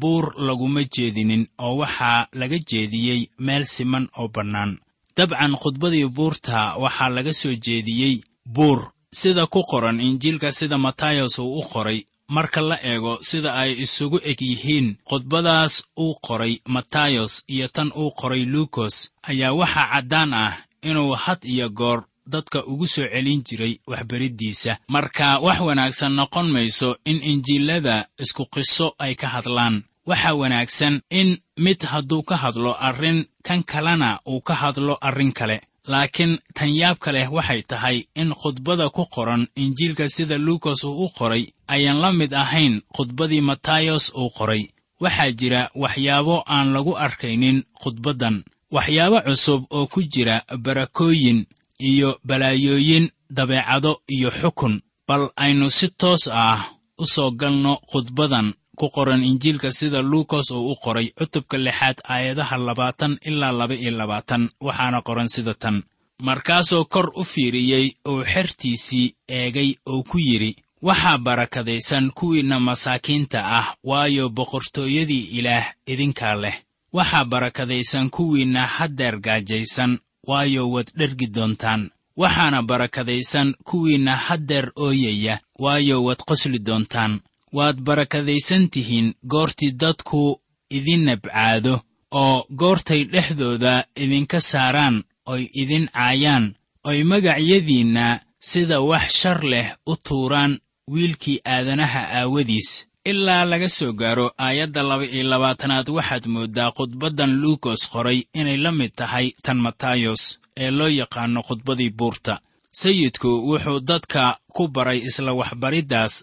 buur 0.00 0.24
laguma 0.46 0.82
jeedinin 0.94 1.44
oo 1.66 1.74
waxaa 1.82 2.20
laga 2.40 2.58
jeediyey 2.70 3.20
meel 3.46 3.64
siman 3.74 4.04
oo 4.18 4.28
bannaan. 4.34 4.72
Dabcan 5.16 5.52
khudbadii 5.62 6.08
buurta 6.16 6.58
waxaa 6.82 7.08
laga 7.16 7.32
soo 7.40 7.54
jeediyey 7.66 8.14
buur 8.54 8.80
sida 9.20 9.46
ku 9.52 9.60
qoran 9.70 9.98
injiilka 10.08 10.48
sida 10.58 10.76
matayos 10.78 11.38
uu 11.38 11.58
u 11.60 11.62
qoray. 11.72 12.00
Marka 12.34 12.60
la 12.70 12.76
eego 12.90 13.12
sida 13.28 13.50
ay 13.62 13.70
isugu 13.84 14.18
eg 14.30 14.40
yihiin 14.50 14.88
khudbadaas 15.08 15.74
uu 16.04 16.14
qoray 16.26 16.54
matayos 16.74 17.32
iyo 17.54 17.66
tan 17.74 17.88
uu 18.00 18.10
qoray 18.20 18.42
luukos 18.52 18.94
ayaa 19.30 19.52
waxaa 19.60 19.88
caddaan 19.92 20.32
ah 20.44 20.54
inuu 20.88 21.12
had 21.24 21.40
iyo 21.52 21.68
goor 21.78 22.00
dadka 22.26 22.64
ugu 22.66 22.86
soo 22.86 23.06
celin 23.12 23.42
jiray 23.46 23.78
waxbariddiisa 23.86 24.78
marka 24.88 25.38
wax 25.38 25.58
wanaagsan 25.60 26.12
noqon 26.18 26.48
mayso 26.54 26.96
in 27.04 27.18
injiilada 27.22 28.06
isku 28.22 28.44
qiso 28.54 28.94
ay 28.98 29.14
ka 29.14 29.28
hadlaan. 29.28 29.82
Waxaa 30.06 30.34
wanaagsan 30.34 31.00
in 31.10 31.38
mid 31.56 31.80
hadduu 31.82 32.22
ka 32.22 32.36
hadlo 32.36 32.72
arrin 32.88 33.24
kan 33.46 33.62
kalena 33.64 34.20
uu 34.28 34.40
ka 34.40 34.54
hadlo 34.54 34.98
arrin 35.00 35.32
kale. 35.32 35.60
Laakiin 35.86 36.38
tan 36.54 36.70
yaabka 36.80 37.12
leh 37.12 37.28
waxay 37.32 37.62
tahay 37.62 38.04
in 38.14 38.30
khudbada 38.40 38.88
ku 38.90 39.04
qoran 39.14 39.46
injiilka 39.56 40.08
sida 40.08 40.38
luukas 40.38 40.84
uu 40.84 41.04
u 41.04 41.08
qoray 41.18 41.44
ayaan 41.68 42.00
la 42.00 42.12
mid 42.12 42.32
ahayn 42.32 42.80
khudbadii 42.96 43.40
matayos 43.40 44.12
uu 44.16 44.30
qoray. 44.38 44.62
Waxaa 45.00 45.30
jira 45.32 45.70
waxyaabo 45.74 46.36
aan 46.46 46.72
lagu 46.72 46.92
arkaynin 46.96 47.58
khudbaddan 47.82 48.44
waxyaabo 48.76 49.18
cusub 49.26 49.62
oo 49.70 49.86
ku 49.86 50.00
jira 50.02 50.36
barakooyin 50.64 51.46
iyo 51.78 52.18
balaayooyin 52.24 53.10
dabeecado 53.30 54.02
iyo 54.08 54.30
xukun. 54.30 54.80
Bal 55.08 55.28
aynu 55.36 55.70
si 55.70 55.88
toos 55.88 56.28
ah 56.32 56.70
u 56.98 57.06
soo 57.06 57.30
galno 57.30 57.78
khudbadan 57.90 58.54
ku 58.76 58.88
qoran 58.90 59.22
injiilka 59.24 59.72
sida 59.72 60.02
luukas 60.02 60.50
uu 60.50 60.72
u 60.72 60.76
qoray 60.84 61.08
cutubka 61.18 61.58
lixaad 61.58 61.98
aayadaha 62.08 62.56
labaatan 62.58 63.18
ilaa 63.28 63.52
laba 63.52 63.74
iyo 63.74 63.90
labaatan 63.90 64.50
waxaana 64.60 65.02
qoran 65.02 65.28
sida 65.28 65.54
tan. 65.54 65.82
Markaasoo 66.22 66.84
kor 66.84 67.10
u 67.14 67.24
fiiriyey 67.24 67.86
uu 68.08 68.22
xertiisii 68.32 69.14
eegay 69.28 69.70
oo 69.86 70.02
ku 70.02 70.18
yidhi 70.18 70.56
waxaa 70.82 71.18
barakadaysan 71.18 72.10
kuwiinna 72.18 72.60
masaakiinta 72.60 73.38
ah 73.58 73.66
waayo 73.84 74.28
boqortooyadii 74.28 75.24
ilaah 75.38 75.66
idinkaa 75.86 76.34
leh. 76.42 76.56
Waxaa 76.92 77.24
barakadaysan 77.24 78.10
kuwiinna 78.10 78.66
haddeer 78.66 79.16
gaajaysan 79.20 79.98
waayo 80.26 80.70
waad 80.70 80.88
dhergi 80.98 81.26
doontaan. 81.26 81.90
Waxaana 82.16 82.62
barakadaysan 82.62 83.54
kuwiinna 83.64 84.16
haddeer 84.16 84.66
ooyaya 84.76 85.40
waayo 85.58 86.04
waad 86.04 86.20
qosli 86.28 86.58
doontaan. 86.58 87.20
Waad 87.52 87.76
barakadaysan 87.80 88.68
tihiin 88.72 89.14
goortii 89.30 89.70
dadku 89.72 90.40
idin 90.70 91.04
nabcaado 91.04 91.74
oo 92.10 92.46
goortay 92.60 93.04
dhexdooda 93.12 93.84
idinka 94.02 94.40
saaraan 94.40 94.96
oy 95.32 95.42
idin 95.62 95.86
caayaan 95.94 96.54
oy 96.88 96.98
magacyadiinna 97.10 98.20
sida 98.40 98.80
wax 98.80 99.06
shar 99.20 99.40
leh 99.52 99.68
u 99.86 99.96
tuuraan 100.08 100.52
wiilkii 100.92 101.40
aadanaha 101.44 102.00
aawadiis 102.20 102.70
ilaa 103.04 103.44
laga 103.44 103.68
soo 103.68 103.92
gaaro 103.92 104.26
aayadda 104.38 104.82
laba 104.82 105.04
iyo 105.14 105.24
labaatanaad 105.32 105.88
waxaad 105.96 106.24
mooddaa 106.34 106.70
khudbaddan 106.76 107.32
luukos 107.42 107.82
qoray 107.92 108.18
inay 108.40 108.56
la 108.64 108.72
mid 108.78 108.92
tahay 109.00 109.26
tan 109.44 109.58
matayos 109.66 110.22
ee 110.62 110.70
loo 110.78 110.88
yaqaanno 111.00 111.40
khudbadii 111.48 111.90
buurta. 111.98 112.34
Sayidku 112.80 113.28
wuxuu 113.48 113.80
dadka 113.90 114.22
ku 114.54 114.62
baray 114.74 114.98
isla 115.08 115.32
waxbariddaas 115.40 116.14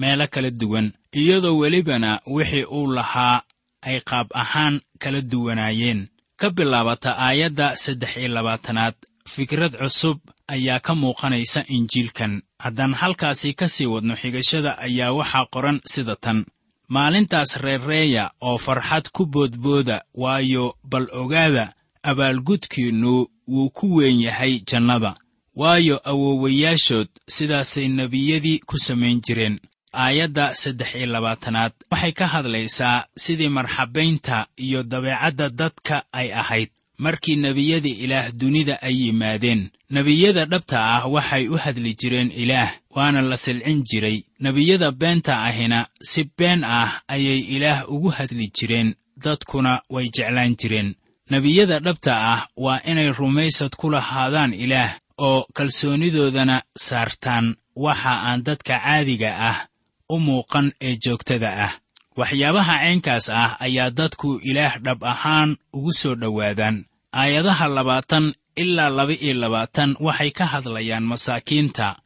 meelo 0.00 0.26
kala 0.34 0.50
duwan 0.60 0.86
iyadoo 1.20 1.56
welibana 1.60 2.10
wixii 2.34 2.64
uu 2.76 2.86
lahaa 2.96 3.38
ay 3.88 3.98
qaab 4.08 4.26
ahaan 4.42 4.74
kala 5.02 5.20
duwanaayeen. 5.30 6.00
Ka 6.40 6.46
bilaabata 6.56 7.10
aayadda 7.26 7.66
saddex 7.82 8.12
iyo 8.16 8.28
labaatanaad 8.36 8.94
fikrad 9.32 9.72
cusub 9.80 10.18
ayaa 10.54 10.80
ka 10.86 10.92
muuqanaysa 11.00 11.60
injiilkan 11.76 12.32
haddaan 12.64 12.94
halkaasi 13.00 13.50
ka 13.58 13.66
sii 13.74 13.86
wadno 13.94 14.14
xigashada 14.22 14.70
ayaa 14.86 15.12
waxaa 15.18 15.46
qoran 15.54 15.78
sida 15.92 16.16
tan. 16.24 16.38
Maalintaas 16.94 17.50
reerreeya 17.64 18.24
oo 18.48 18.58
farxad 18.58 19.06
ku 19.14 19.22
boodbooda 19.26 19.96
waayo 20.22 20.64
bal 20.90 21.06
ogaada 21.22 21.64
abaalgudkiinnu 22.02 23.26
wuu 23.48 23.70
ku 23.70 23.86
weyn 23.96 24.20
yahay 24.20 24.60
jannada. 24.70 25.14
Waayo 25.56 25.96
awoowayaashood 26.10 27.08
sidaasay 27.28 27.88
nebiyadii 27.88 28.58
ku 28.66 28.78
samayn 28.78 29.20
jireen. 29.26 29.58
Aayadda 29.92 30.54
saddex 30.54 30.94
iyo 30.94 31.06
labaatanaad 31.06 31.72
waxay 31.90 32.12
ka 32.12 32.26
hadlaysaa 32.26 33.06
sidii 33.16 33.48
marxabaynta 33.48 34.46
iyo 34.56 34.82
dabeecadda 34.82 35.48
dadka 35.50 36.02
ay 36.12 36.32
ahayd 36.32 36.70
markii 36.98 37.36
nebiyada 37.36 37.88
ilaah 37.88 38.32
dunida 38.32 38.82
ay 38.82 38.94
yimaadeen. 39.02 39.70
Nebiyada 39.90 40.44
dhabta 40.46 40.78
ah 40.94 41.06
waxay 41.08 41.48
u 41.48 41.56
hadli 41.56 41.94
jireen 41.94 42.30
ilaah 42.30 42.70
waana 42.90 43.22
la 43.22 43.36
silcin 43.36 43.82
jiray. 43.84 44.24
Nebiyada 44.40 44.90
beenta 44.92 45.42
ahina 45.44 45.86
si 46.02 46.24
been 46.38 46.64
ah 46.64 47.02
ayay 47.08 47.40
ilaah 47.56 47.88
ugu 47.90 48.08
hadli 48.08 48.50
jireen 48.56 48.94
dadkuna 49.16 49.82
way 49.90 50.08
jeclaan 50.14 50.56
jireen. 50.56 50.94
Nebiyada 51.30 51.80
dhabta 51.80 52.12
ah 52.32 52.46
waa 52.56 52.80
inay 52.90 53.12
rumaysad 53.12 53.72
ku 53.76 53.90
lahaadaan 53.90 54.54
ilaah 54.54 54.98
oo 55.18 55.46
kalsoonidoodana 55.54 56.62
saartaan. 56.78 57.56
Waxa 57.76 58.12
aan 58.28 58.42
dadka 58.44 58.78
caadiga 58.78 59.30
ah 59.50 59.66
u 60.08 60.18
muuqan 60.18 60.72
ee 60.80 60.96
joogtada 61.04 61.50
ah 61.66 61.72
waxyaabaha 62.16 62.74
caynkaas 62.82 63.26
ah 63.30 63.56
ayaa 63.60 63.90
dadku 63.90 64.38
ilaah 64.42 64.78
dhab 64.84 65.04
ahaan 65.04 65.56
ugu 65.72 65.92
soo 65.92 66.14
dhowaadaan. 66.14 66.84
Aayadaha 67.12 67.68
labaatan 67.68 68.34
ilaa 68.56 68.88
laba-iyo 68.90 69.34
labaatan 69.34 69.96
waxay 70.00 70.30
ka 70.30 70.44
hadlayaan 70.46 71.04
masaakiinta 71.04 71.96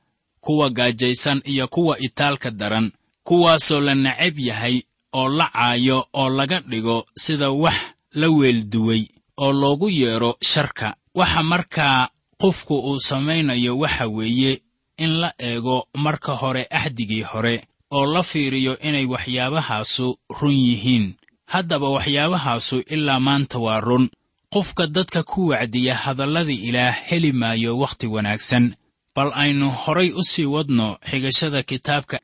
kuwa 0.40 0.70
gaajaysan 0.70 1.42
iyo 1.44 1.68
kuwa 1.68 1.98
itaalka 1.98 2.50
daran 2.50 2.92
kuwaasoo 3.24 3.80
la 3.80 3.94
necab 3.94 4.38
yahay 4.38 4.82
oo 5.12 5.28
la 5.28 5.46
caayo 5.52 6.06
oo 6.12 6.28
laga 6.28 6.60
dhigo 6.60 7.06
sida 7.16 7.50
wax 7.50 7.76
la 8.14 8.28
weelduway 8.28 9.02
oo 9.36 9.52
loogu 9.52 9.88
yeedho 9.90 10.36
sharka. 10.42 10.96
Waxa 11.14 11.42
markaa 11.42 12.08
qofku 12.40 12.74
uu 12.78 13.00
samaynayo 13.00 13.78
waxa 13.78 14.06
weeye 14.06 14.62
in 14.96 15.10
la 15.20 15.32
eego 15.38 15.88
marka 15.94 16.32
hore 16.32 16.66
axdigii 16.70 17.22
hore 17.22 17.64
oo 17.90 18.06
la 18.14 18.22
fiiriyo 18.22 18.78
inay 18.78 19.06
waxyaabahaasu 19.06 20.06
run 20.40 20.56
yihiin. 20.66 21.14
Haddaba 21.52 21.88
waxyaabahaasu 21.96 22.76
ilaa 22.94 23.20
maanta 23.20 23.58
waa 23.58 23.80
run. 23.80 24.10
Qofka 24.52 24.86
dadka 24.86 25.22
ku 25.22 25.48
wacdiya 25.48 25.94
hadallada 25.94 26.52
ilaah 26.52 26.96
heli 27.08 27.32
maayo 27.32 27.78
wakhti 27.78 28.06
wanaagsan. 28.06 28.74
Bal 29.14 29.30
aynu 29.34 29.70
horay 29.70 30.10
u 30.12 30.22
sii 30.30 30.44
wadno 30.54 30.98
xigashada 31.10 31.62
kitaabka 31.62 32.20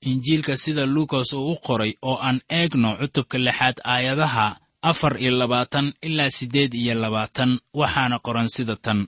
injiilka 0.00 0.56
sida 0.56 0.86
luukas 0.86 1.32
uu 1.32 1.52
u 1.52 1.56
qoray 1.66 1.92
oo 2.02 2.18
aan 2.26 2.40
eegno 2.58 2.96
cutubka 3.00 3.38
lixaad 3.38 3.76
aayadaha 3.84 4.46
afar 4.82 5.20
iyo 5.22 5.30
labaatan 5.30 5.92
ilaa 6.02 6.30
siddeed 6.30 6.74
iyo 6.74 6.94
labaatan 6.94 7.58
waxaana 7.74 8.18
qoran 8.18 8.48
sida 8.48 8.76
tan. 8.76 9.06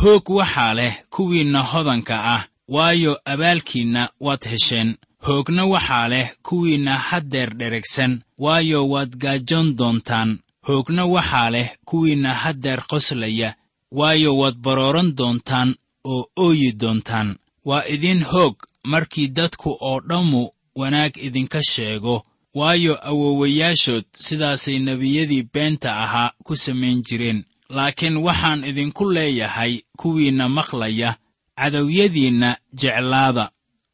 Hoog 0.00 0.26
waxaa 0.38 0.74
leh 0.78 0.94
kuwiinna 1.14 1.60
hodanka 1.62 2.16
ah 2.34 2.42
waayo 2.68 3.12
abaalkiinna 3.32 4.02
waad 4.20 4.42
hesheen 4.50 4.96
hoogna 5.26 5.64
waxaa 5.72 6.08
leh 6.08 6.28
kuwiinna 6.42 6.94
haddeer 7.08 7.50
dheregsan 7.58 8.12
waayo 8.38 8.88
waad 8.88 9.16
gaajoon 9.22 9.76
doontaan. 9.76 10.38
Hoogna 10.66 11.06
waxaa 11.06 11.50
leh 11.50 11.68
kuwiinna 11.84 12.34
haddeer 12.34 12.80
qoslaya 12.90 13.54
waayo 13.98 14.36
waad 14.40 14.56
barooran 14.64 15.14
doontaan 15.18 15.74
oo 16.04 16.26
ooyi 16.36 16.72
doontaan. 16.80 17.36
Waa 17.64 17.84
idin 17.94 18.22
hoog 18.24 18.56
markii 18.84 19.28
dadku 19.28 19.70
oo 19.80 20.00
dhammu 20.00 20.50
wanaag 20.74 21.12
idinka 21.16 21.60
sheego 21.62 22.24
waayo 22.54 22.94
awowayaashood 23.08 24.04
sidaasay 24.14 24.78
nebiyadii 24.78 25.42
beenta 25.54 25.96
ahaa 26.04 26.32
ku 26.44 26.56
samayn 26.56 27.02
jireen. 27.02 27.44
Laakiin 27.68 28.16
waxaan 28.16 28.64
idinku 28.64 29.10
leeyahay 29.10 29.80
kuwiinna 29.96 30.48
maqlaya 30.48 31.16
cadowyadiinna 31.58 32.56
jeclaada 32.80 33.50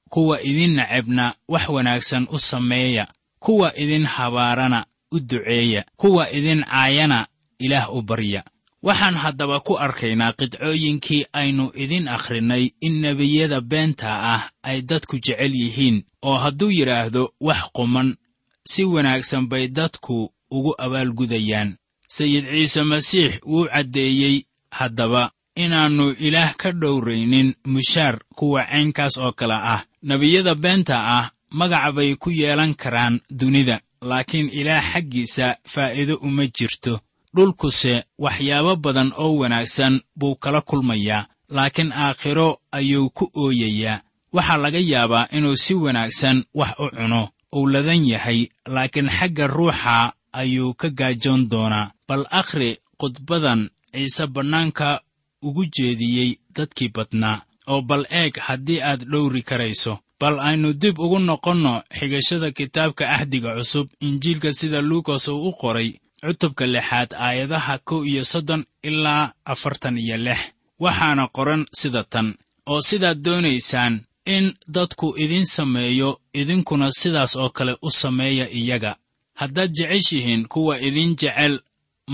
kuwa 0.08 0.42
idin 0.42 0.74
necebna 0.76 1.34
wax 1.48 1.68
wanaagsan 1.68 2.26
u 2.30 2.38
sameeya 2.38 3.08
kuwa 3.38 3.76
idin 3.76 4.04
habaarana 4.04 4.86
u 5.12 5.20
duceeya 5.20 5.84
kuwa 5.96 6.30
idin 6.32 6.64
caayana 6.64 7.26
ilaah 7.58 7.94
u 7.94 8.02
barya. 8.02 8.44
Waxaan 8.82 9.14
haddaba 9.14 9.60
ku 9.60 9.78
arkaynaa 9.78 10.32
qidcooyinkii 10.32 11.26
aynu 11.32 11.72
idin 11.74 12.08
akhrinnay 12.08 12.70
in 12.80 13.00
nebiyada 13.00 13.60
beenta 13.60 14.10
ah 14.34 14.50
ay 14.62 14.82
dadku 14.82 15.18
jecel 15.18 15.54
yihiin 15.54 16.02
oo 16.22 16.38
hadduu 16.38 16.70
yidhaahdo 16.70 17.32
wax 17.40 17.62
quman 17.76 18.16
si 18.64 18.84
wanaagsan 18.84 19.48
bay 19.48 19.68
dadku 19.68 20.32
ugu 20.50 20.74
abaalgudayaan. 20.78 21.76
Sayid 22.08 22.44
ciise 22.50 22.82
masiix 22.82 23.32
wuu 23.46 23.66
caddeeyey 23.66 24.42
haddaba 24.70 25.30
inaannu 25.56 26.10
ilaah 26.10 26.54
ka 26.56 26.72
dhowraynin 26.72 27.54
mushaar 27.66 28.18
kuwa 28.34 28.64
caynkaas 28.64 29.18
oo 29.18 29.32
kale 29.32 29.54
ah 29.54 29.82
nebiyada 30.02 30.54
beenta 30.54 30.96
ah 31.18 31.30
magac 31.50 31.94
bay 31.94 32.14
ku 32.16 32.30
yeelan 32.30 32.74
karaan 32.74 33.20
dunida 33.30 33.80
laakiin 34.02 34.48
ilaah 34.50 34.84
xaggiisa 34.92 35.56
faa'iido 35.72 36.16
uma 36.22 36.46
jirto. 36.46 37.00
Dhulkuse 37.34 38.04
waxyaabo 38.18 38.76
badan 38.76 39.12
oo 39.16 39.36
wanaagsan 39.40 40.00
buu 40.18 40.34
kala 40.42 40.60
kulmayaa 40.60 41.26
laakiin 41.50 41.92
aakhiro 41.92 42.60
ayuu 42.72 43.10
ku 43.10 43.24
ooyayaa. 43.34 44.02
Waxaa 44.32 44.56
laga 44.64 44.78
yaabaa 44.78 45.28
inuu 45.36 45.56
si 45.56 45.74
wanaagsan 45.74 46.44
wax 46.54 46.72
u 46.78 46.86
cuno 46.96 47.28
uu 47.56 47.66
ladan 47.66 48.06
yahay 48.08 48.40
laakiin 48.66 49.08
xagga 49.10 49.46
ruuxa 49.46 50.12
ayuu 50.32 50.74
ka 50.74 50.88
gaajoon 50.90 51.48
doonaa. 51.50 51.90
Bal 52.08 52.24
akhri 52.30 52.78
khudbadan 53.00 53.70
ciise 53.92 54.26
bannaanka 54.26 55.00
ugu 55.42 55.64
jeediyey 55.74 56.30
dadkii 56.56 56.88
badnaa 56.96 57.42
oo 57.72 57.80
bal 57.88 58.04
eeg 58.20 58.34
haddii 58.46 58.80
aad 58.82 59.00
dhowri 59.10 59.42
karayso. 59.42 59.98
Bal 60.20 60.36
aynu 60.48 60.72
dib 60.82 60.98
ugu 60.98 61.18
noqonno 61.18 61.74
xigashada 61.98 62.48
kitaabka 62.58 63.04
ahdiga 63.16 63.50
cusub 63.58 63.86
injiilka 64.06 64.50
sida 64.58 64.80
luukas 64.88 65.28
uu 65.28 65.48
u 65.48 65.52
qoray 65.60 65.88
cutubka 66.26 66.64
lixaad 66.74 67.10
aayadaha 67.26 67.74
kow 67.88 68.00
iyo 68.10 68.24
soddon 68.32 68.62
ilaa 68.88 69.32
afartan 69.52 69.96
iyo 69.98 70.16
lix. 70.26 70.38
Waxaana 70.84 71.24
qoran 71.36 71.62
sida 71.80 72.02
tan 72.12 72.28
oo 72.70 72.80
sidaad 72.88 73.18
doonaysaan 73.24 73.94
in 74.34 74.54
dadku 74.74 75.08
idin 75.24 75.44
sameeyo 75.56 76.10
idinkuna 76.40 76.88
sidaas 77.00 77.32
oo 77.36 77.50
kale 77.56 77.74
u 77.82 77.90
sameeya 77.90 78.46
iyaga. 78.60 78.92
Haddaad 79.40 79.70
jeceshihiin 79.78 80.46
kuwa 80.52 80.74
idin 80.88 81.16
jecel 81.20 81.54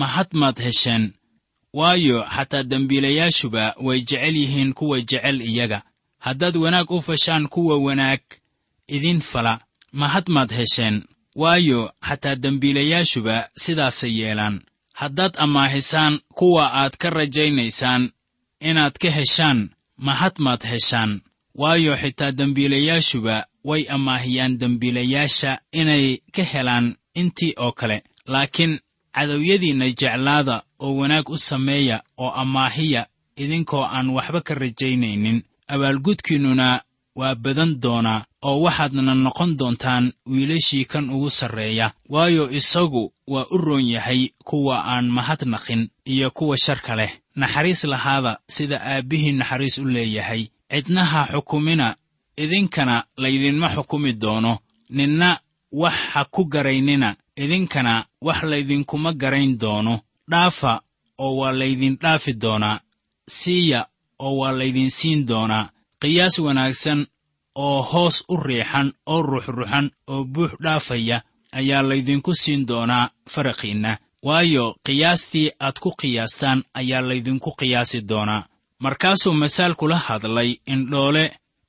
mahad 0.00 0.28
maad 0.40 0.58
hesheen 0.66 1.04
waayo 1.78 2.18
xataa 2.34 2.62
dembiilayaashuba 2.70 3.64
way 3.86 3.98
jecel 4.08 4.36
yihiin 4.36 4.72
kuwa 4.72 5.00
jecel 5.00 5.40
iyaga. 5.40 5.82
Haddaad 6.18 6.56
wanaag 6.56 6.90
u 6.90 7.02
fashaan 7.02 7.48
kuwa 7.48 7.78
wanaag 7.78 8.20
idin 8.86 9.20
fala. 9.20 9.54
Mahad 9.92 10.24
maad 10.28 10.50
hesheen. 10.58 11.02
Waayo 11.34 11.92
xataa 12.08 12.34
dembiilayaashuba 12.36 13.48
sidaasay 13.56 14.18
yeelaan. 14.20 14.60
Haddaad 14.92 15.34
amaahisaan 15.44 16.20
kuwa 16.38 16.64
aad 16.74 16.96
ka 16.96 17.10
rajaynaysaan 17.10 18.10
inaad 18.60 18.92
ka 19.02 19.10
heshaan 19.10 19.70
mahad 19.96 20.32
maad 20.38 20.62
heshaan. 20.72 21.20
Waayo 21.54 21.96
xitaa 21.96 22.32
dembiilayaashuba 22.32 23.46
way 23.64 23.82
amaahiyaan 23.88 24.58
dembiilayaasha 24.58 25.58
inay 25.72 26.18
ka 26.32 26.42
helaan 26.42 26.96
intii 27.14 27.54
oo 27.56 27.72
kale. 27.72 28.02
Laakiin 28.26 28.78
cadowyadiinna 29.14 29.86
jeclaada 29.90 30.62
oo 30.84 30.92
wanaag 31.00 31.26
u 31.34 31.38
sameeya 31.48 31.96
oo 32.22 32.30
amaahiya 32.42 33.02
idinkoo 33.42 33.84
aan 33.96 34.08
waxba 34.16 34.40
ka 34.46 34.54
rajaynaynin. 34.62 35.38
Abaalgudkiinnuna 35.72 36.68
waa 37.20 37.34
badan 37.44 37.72
doonaa 37.82 38.24
oo 38.48 38.60
waxaadna 38.64 39.14
noqon 39.24 39.50
doontaan 39.58 40.04
wiilashii 40.32 40.84
kan 40.92 41.10
ugu 41.14 41.30
sarreeya. 41.30 41.86
Waayo 42.08 42.44
isagu 42.50 43.12
waa 43.32 43.46
u 43.50 43.58
roon 43.58 43.84
yahay 43.94 44.28
kuwa 44.48 44.76
aan 44.92 45.06
mahadnaqin 45.16 45.88
iyo 46.04 46.30
kuwa 46.30 46.56
sharka 46.58 46.96
leh. 46.96 47.10
Naxariis 47.36 47.84
lahaada 47.84 48.38
sida 48.48 48.80
aabbihii 48.82 49.32
naxariis 49.32 49.78
u 49.78 49.84
leeyahay. 49.94 50.42
Cidnaha 50.70 51.20
xukumina 51.32 51.96
idinkana 52.36 53.04
laydinma 53.16 53.68
xukumi 53.74 54.12
doono. 54.12 54.58
Ninna 54.90 55.38
wax 55.72 55.94
ha 56.12 56.24
ku 56.24 56.44
garaynina. 56.44 57.16
Idinkana 57.36 58.04
wax 58.20 58.42
laydinkuma 58.42 59.12
garayn 59.12 59.58
doono 59.58 60.00
dhaafa 60.30 60.80
oo 61.18 61.36
waa 61.40 61.52
laydin 61.52 61.96
dhaafi 62.02 62.32
doonaa 62.42 62.80
siiya 63.28 63.86
oo 64.18 64.36
waa 64.40 64.52
laydin 64.58 64.90
siin 64.90 65.26
doonaa 65.28 65.70
qiyaas 66.02 66.38
wanaagsan 66.38 67.06
oo 67.54 67.82
hoos 67.82 68.24
u 68.28 68.36
riixan 68.36 68.92
oo 69.06 69.22
ruxruxan 69.22 69.90
oo 70.12 70.24
buux 70.24 70.50
dhaafaya 70.64 71.22
ayaa 71.58 71.82
laydinku 71.88 72.34
siin 72.34 72.66
doonaa 72.68 73.10
faraqiinna. 73.32 73.98
Waayo 74.26 74.64
qiyaastii 74.86 75.50
aad 75.60 75.76
ku 75.82 75.90
qiyaastaan 76.00 76.64
ayaa 76.74 77.02
laydinku 77.08 77.50
qiyaasi 77.60 78.00
doonaa 78.08 78.46
markaasuu 78.84 79.32
masaal 79.32 79.74
kula 79.74 79.98
hadlay 80.06 80.50
indhoole 80.66 81.24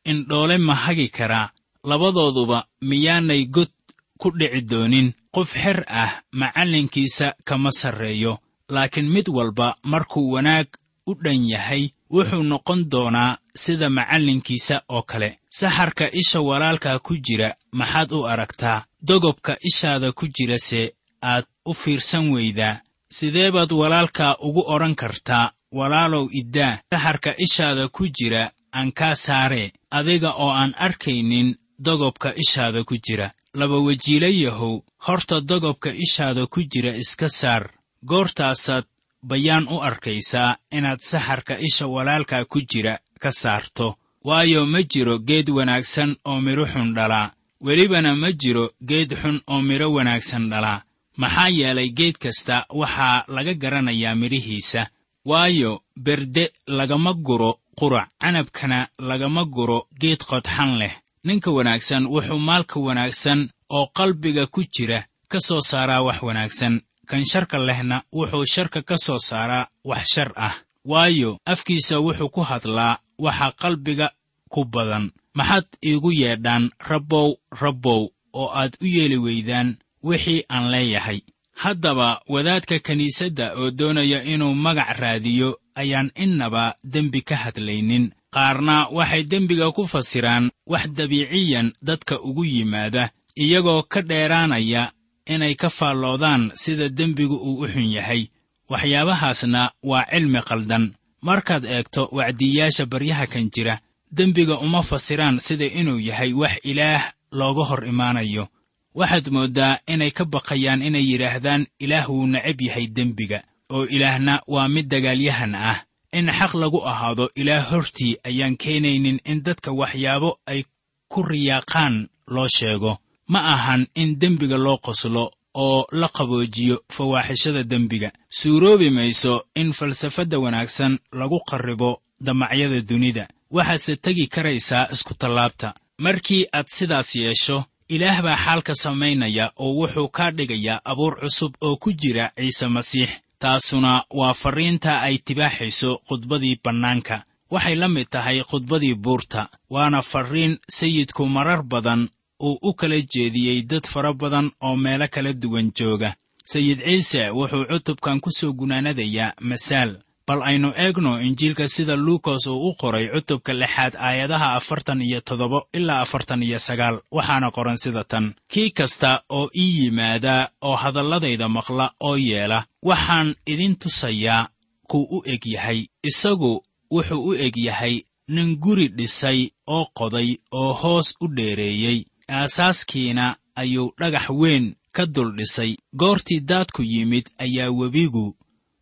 indhoole 0.05 0.57
ma 0.57 0.75
hagi 0.75 1.07
karaa 1.17 1.49
labadooduba 1.83 2.59
miyaanay 2.81 3.45
god 3.45 3.71
ku 4.17 4.27
dhici 4.39 4.61
doonin. 4.71 5.13
Qof 5.35 5.51
xer 5.63 5.83
ah 5.87 6.11
macallinkiisa 6.31 7.33
kama 7.45 7.71
sarreeyo 7.71 8.37
laakiin 8.69 9.09
mid 9.09 9.27
walba 9.29 9.75
markuu 9.83 10.31
wanaag 10.31 10.67
u 11.07 11.13
dhan 11.23 11.49
yahay 11.49 11.89
wuxuu 12.11 12.43
noqon 12.43 12.89
doonaa 12.91 13.37
sida 13.55 13.89
macallinkiisa 13.89 14.81
oo 14.89 15.01
kale. 15.01 15.37
Saxarka 15.49 16.09
isha 16.11 16.41
walaalkaa 16.41 16.99
ku 16.99 17.13
jira 17.17 17.55
maxaad 17.71 18.11
u 18.11 18.25
aragtaa? 18.25 18.85
Dogobka 19.07 19.57
ishaada 19.61 20.11
ku 20.11 20.27
jirase 20.27 20.93
aad 21.21 21.45
u 21.65 21.73
fiirsan 21.73 22.31
weydaa. 22.33 22.81
Sidee 23.09 23.51
baad 23.51 23.71
walaalkaa 23.71 24.37
ugu 24.47 24.61
odhan 24.67 24.95
kartaa? 24.95 25.51
Walaalow 25.71 26.27
iddaa 26.31 26.79
saxarka 26.91 27.35
ishaada 27.37 27.87
ku 27.87 28.07
jira 28.07 28.51
aan 28.73 28.91
kaa 28.91 29.15
saaree 29.15 29.71
adiga 29.91 30.31
oo 30.33 30.49
aan 30.49 30.73
arkaynin 30.77 31.55
dogobka 31.79 32.33
ishaada 32.35 32.83
ku 32.83 32.95
jira. 33.05 33.31
Laba 33.53 33.77
wejiila 33.79 34.27
yahow 34.27 34.81
horta 35.05 35.41
dogobka 35.41 35.89
ishaada 36.05 36.47
ku 36.47 36.59
jira 36.71 36.91
iska 36.97 37.29
saar 37.29 37.63
goortaasaad 38.09 38.85
bayaan 39.29 39.67
u 39.67 39.77
arkaysaa 39.89 40.55
inaad 40.71 40.99
saxarka 40.99 41.57
isha 41.67 41.87
walaalkaa 41.87 42.45
ku 42.45 42.59
jira 42.71 42.97
ka 43.19 43.31
saarto. 43.31 43.95
Waayo 44.27 44.65
ma 44.65 44.81
jiro 44.83 45.19
geed 45.19 45.49
wanaagsan 45.49 46.15
oo 46.25 46.41
midho 46.41 46.65
xun 46.65 46.93
dhalaa. 46.95 47.31
Welibana 47.65 48.15
ma 48.15 48.29
jiro 48.31 48.65
geed 48.89 49.11
xun 49.21 49.41
oo 49.47 49.61
midho 49.61 49.87
wanaagsan 49.93 50.49
dhalaa. 50.49 50.81
Maxaa 51.17 51.49
yeelay 51.49 51.89
geed 51.89 52.15
kasta 52.17 52.65
waxaa 52.69 53.23
laga 53.27 53.53
garanayaa 53.53 54.15
midhihiisa 54.15 54.87
waayo 55.25 55.81
berde 56.05 56.51
lagama 56.67 57.13
guro 57.13 57.59
qurac 57.79 58.09
canabkana 58.21 58.87
lagama 58.99 59.45
guro 59.45 59.87
geed 60.01 60.21
qodxan 60.29 60.77
leh. 60.81 60.93
Ninka 61.23 61.51
wanaagsan 61.51 62.05
wuxuu 62.13 62.39
maalka 62.39 62.79
wanaagsan 62.79 63.49
oo 63.69 63.85
qalbiga 63.97 64.47
ku 64.47 64.61
jira 64.73 65.05
ka 65.31 65.39
soo 65.39 65.61
saaraa 65.61 66.01
wax 66.01 66.21
wanaagsan 66.21 66.81
kan 67.09 67.23
sharka 67.31 67.57
lehna 67.67 67.97
wuxuu 68.13 68.45
sharka 68.53 68.81
ka 68.81 68.97
soo 68.97 69.19
saaraa 69.19 69.67
wax 69.83 70.05
shar 70.13 70.31
ah. 70.35 70.55
Waayo 70.85 71.39
afkiisa 71.45 71.99
wuxuu 71.99 72.29
ku 72.29 72.41
hadlaa 72.41 72.97
waxa 73.19 73.51
qalbiga 73.61 74.07
ku 74.49 74.65
badan. 74.65 75.11
Maxaad 75.33 75.65
iigu 75.83 76.11
yeedhaan 76.11 76.71
rabbow 76.89 77.35
rabbow 77.61 78.01
oo 78.33 78.49
aad 78.59 78.73
u 78.81 78.85
yeeli 78.85 79.17
weydaan 79.17 79.77
wixii 80.03 80.43
aan 80.49 80.71
leeyahay. 80.71 81.19
Haddaba 81.55 82.21
wadaadka 82.27 82.79
kiniisadda 82.79 83.55
oo 83.57 83.71
doonaya 83.71 84.23
inuu 84.23 84.53
magac 84.53 84.97
raadiyo 84.99 85.59
ayaan 85.75 86.11
innaba 86.15 86.75
dembi 86.83 87.21
ka 87.21 87.35
hadlaynin. 87.35 88.11
Qaarna 88.35 88.87
waxay 88.91 89.23
dembiga 89.23 89.71
ku 89.71 89.87
fasiraan 89.87 90.51
wax 90.67 90.87
dabiiciyan 90.97 91.73
dadka 91.81 92.19
ugu 92.19 92.45
yimaada 92.45 93.09
iyagoo 93.35 93.83
ka 93.83 94.01
dheeraanaya 94.01 94.91
inay 95.33 95.55
ka 95.55 95.69
faalloodaan 95.69 96.51
sida 96.55 96.89
dembigu 96.89 97.35
uu 97.35 97.61
u 97.63 97.67
xun 97.67 97.89
yahay. 97.97 98.27
Waxyaabahaasna 98.69 99.71
waa 99.83 100.05
cilmi 100.11 100.41
qaldan. 100.49 100.93
Markaad 101.21 101.63
eegto 101.65 102.09
wacdiyaasha 102.17 102.85
baryaha 102.85 103.25
kan 103.27 103.49
jira 103.53 103.79
dembiga 104.17 104.55
uma 104.65 104.81
fasiraan 104.83 105.39
sida 105.39 105.65
inuu 105.65 105.99
yahay 105.99 106.33
wax 106.33 106.53
ilaah 106.63 107.03
looga 107.31 107.63
hor 107.69 107.81
imaanayo. 107.85 108.47
Waxaad 108.95 109.27
mooddaa 109.35 109.79
inay 109.93 110.11
ka 110.11 110.23
baqayaan 110.25 110.81
inay 110.87 111.05
yidhaahdaan 111.11 111.67
ilaah 111.83 112.09
wuu 112.09 112.27
necab 112.27 112.61
yahay 112.61 112.87
dembiga 112.87 113.39
oo 113.75 113.85
ilaahna 113.95 114.41
waa 114.47 114.67
mid 114.67 114.87
dagaalyahan 114.87 115.55
ah. 115.55 115.77
In 116.11 116.31
xaq 116.31 116.53
lagu 116.61 116.79
ahaado 116.91 117.29
ilaah 117.35 117.65
hortii 117.71 118.17
ayaan 118.23 118.55
keenaynin 118.57 119.19
in 119.25 119.41
dadka 119.45 119.71
waxyaabo 119.71 120.39
ay 120.51 120.63
ku 121.11 121.23
riyaaqaan 121.23 122.07
loo 122.27 122.47
sheego 122.57 122.97
ma 123.27 123.39
ahan 123.53 123.87
in 123.95 124.19
dembiga 124.19 124.57
loo 124.57 124.77
qoslo 124.77 125.31
oo 125.53 125.85
la 125.91 126.07
qaboojiyo 126.07 126.77
fawaaxishada 126.95 127.63
dembiga. 127.63 128.11
Suuroobi 128.29 128.89
mayso 128.89 129.43
in 129.55 129.73
falsafadda 129.73 130.39
wanaagsan 130.39 130.99
lagu 131.19 131.39
qarribo 131.49 132.01
damacyada 132.21 132.81
dunida. 132.81 133.27
Waxaadse 133.51 133.95
tegi 133.95 134.27
karaysaa 134.27 134.87
iskutallaabta 134.93 135.73
markii 135.97 136.45
aad 136.53 136.67
sidaas 136.67 137.15
yeesho 137.15 137.63
ilaah 137.89 138.21
baa 138.25 138.37
xaalka 138.45 138.73
samaynaya 138.75 139.51
oo 139.63 139.73
wuxuu 139.79 140.07
kaa 140.17 140.31
dhigayaa 140.31 140.81
abuur 140.85 141.13
cusub 141.21 141.53
oo 141.61 141.75
ku 141.77 141.89
jira 141.93 142.31
ciise 142.37 142.67
masiix. 142.67 143.09
Taasuna 143.39 144.03
waa 144.19 144.33
farriinta 144.33 145.01
ay 145.01 145.17
tibaaxayso 145.25 146.01
khudbadii 146.07 146.59
bannaanka. 146.63 147.23
Waxay 147.51 147.75
la 147.75 147.87
mid 147.87 148.07
tahay 148.09 148.43
khudbadii 148.49 148.95
buurta 148.95 149.49
waana 149.69 150.01
farriin 150.01 150.57
sayidku 150.77 151.23
marar 151.35 151.63
badan 151.63 152.09
uu 152.47 152.57
u 152.61 152.73
kala 152.79 152.97
jeediyey 153.13 153.59
dad 153.71 153.85
fara 153.93 154.11
badan 154.21 154.47
oo 154.67 154.75
meelo 154.83 155.07
kala 155.15 155.31
duwan 155.41 155.67
jooga. 155.77 156.09
Sayid 156.51 156.79
ciise 156.85 157.21
wuxuu 157.37 157.65
cutubkan 157.71 158.19
ku 158.23 158.29
soo 158.39 158.53
gunaanadayaa 158.59 159.33
masaal. 159.49 159.91
Bal 160.27 160.41
aynu 160.49 160.69
eegno 160.83 161.11
injiilka 161.27 161.65
sida 161.75 161.95
luukas 161.95 162.47
uu 162.47 162.69
u 162.69 162.73
qoray 162.81 163.07
cutubka 163.13 163.53
lixaad 163.53 163.93
aayadaha 164.07 164.47
afartan 164.59 165.01
iyo 165.01 165.19
toddoba 165.27 165.59
ilaa 165.77 166.01
afartan 166.05 166.43
iyo 166.43 166.59
sagaal 166.67 166.95
waxaana 167.11 167.47
qoran 167.55 167.77
sida 167.83 168.03
tan. 168.11 168.25
Kii 168.51 168.69
kasta 168.77 169.21
oo 169.29 169.49
ii 169.63 169.71
yimaada 169.83 170.35
oo 170.61 170.75
hadalladayda 170.83 171.47
maqla 171.57 171.85
oo 172.07 172.17
yeela 172.29 172.59
waxaan 172.89 173.35
idin 173.51 173.75
tusayaa 173.81 174.49
kuu 174.89 175.05
u 175.17 175.23
eg 175.33 175.43
yahay. 175.55 175.79
Isagu 176.09 176.53
wuxuu 176.93 177.21
u 177.29 177.33
eg 177.45 177.57
yahay 177.67 177.95
nin 178.27 178.49
guri 178.63 178.87
dhisay 178.97 179.39
oo 179.75 179.85
qoday 179.99 180.29
oo 180.51 180.73
hoos 180.81 181.07
u 181.21 181.27
dheereeyey 181.37 181.99
aasaaskiina 182.29 183.35
ayuu 183.55 183.91
dhagax 183.99 184.29
weyn 184.29 184.75
ka 184.91 185.05
dul 185.05 185.35
dhisay 185.37 185.75
goortii 185.99 186.39
daadku 186.39 186.83
yimid 186.83 187.25
ayaa 187.37 187.71
webigu 187.71 188.35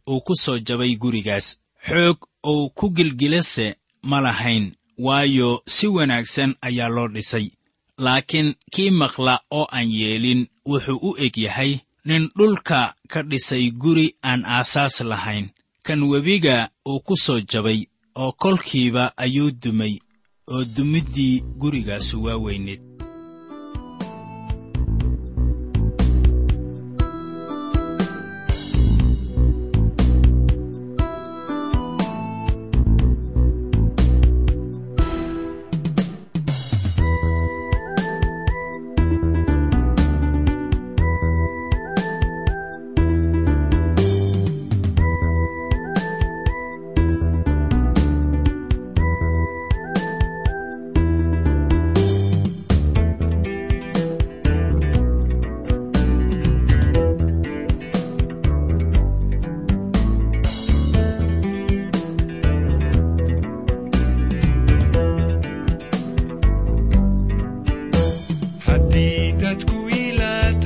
uu 0.09 0.21
ku 0.21 0.35
soo 0.35 0.59
jabay 0.59 0.95
gurigaas. 0.95 1.57
Xoog 1.87 2.17
uu 2.47 2.69
ku 2.69 2.89
gilgilase 2.89 3.75
ma 4.03 4.21
lahayn 4.21 4.71
waayo 4.97 5.63
si 5.65 5.87
wanaagsan 5.87 6.55
ayaa 6.61 6.89
loo 6.89 7.07
dhisay. 7.07 7.47
Laakiin 7.97 8.55
kii 8.71 8.89
maqla 8.91 9.39
oo 9.51 9.67
aan 9.71 9.89
yeelin 9.91 10.47
wuxuu 10.65 10.99
u 11.07 11.17
eg 11.25 11.37
yahay 11.37 11.79
nin 12.05 12.29
dhulka 12.37 12.95
ka 13.07 13.23
dhisay 13.23 13.71
guri 13.71 14.15
aan 14.23 14.45
aasaas 14.45 15.01
lahayn. 15.01 15.49
Kan 15.83 16.03
webiga 16.03 16.69
uu 16.87 16.99
ku 16.99 17.15
soo 17.17 17.39
jabay 17.51 17.79
oo 18.15 18.31
kolkiiba 18.31 19.17
ayuu 19.17 19.51
dumay 19.51 19.93
oo 20.47 20.63
dumiddii 20.75 21.43
gurigaasu 21.59 22.23
waa 22.23 22.37
weyneed 22.37 22.81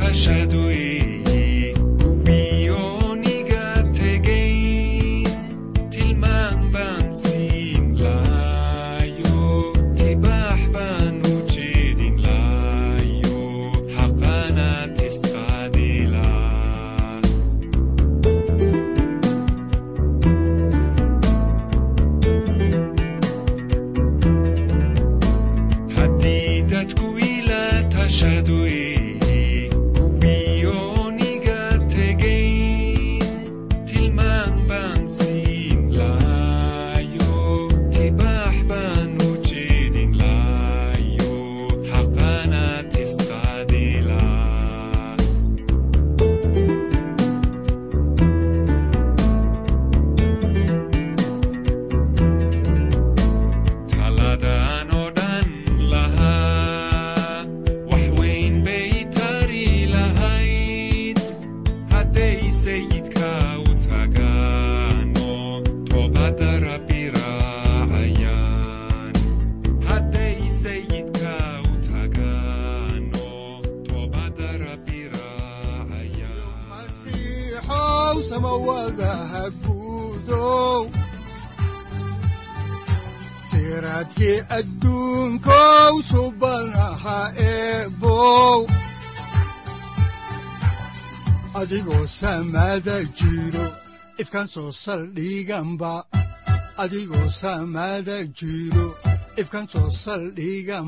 ila 0.09 0.96
adigoo 92.21 92.27
samada 92.49 93.03
jiro 93.17 93.65
ifkan 94.17 94.47
soo 94.47 94.71
saldhiganba 94.71 96.03
adigoo 96.77 97.29
samada 97.29 98.25
jiro 98.33 98.95
ifkan 99.37 99.67
soo 99.69 99.91
saaciiday 99.91 100.81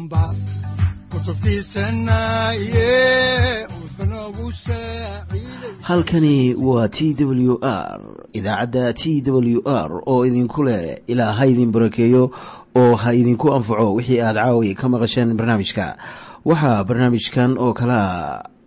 halkani 5.81 6.55
waa 6.55 6.87
t 6.87 7.13
w 7.25 7.57
r 7.61 8.01
idaacadda 8.33 8.93
t 8.93 9.21
w 9.25 9.61
r 9.65 10.01
oo 10.05 10.25
idinku 10.25 10.63
leh 10.63 10.97
ilaa 11.07 11.33
ha 11.33 11.45
idin 11.45 11.71
barakeeyo 11.71 12.31
oo 12.75 12.95
ha 12.95 13.13
idinku 13.13 13.53
anfaco 13.53 13.93
wixii 13.93 14.21
aad 14.21 14.35
caawi 14.35 14.75
ka 14.75 14.89
maqasheen 14.89 15.37
barnaamijka. 15.37 15.97
Waxaa 16.45 16.83
barnaamijkan 16.83 17.57
oo 17.57 17.73
kalea 17.73 18.43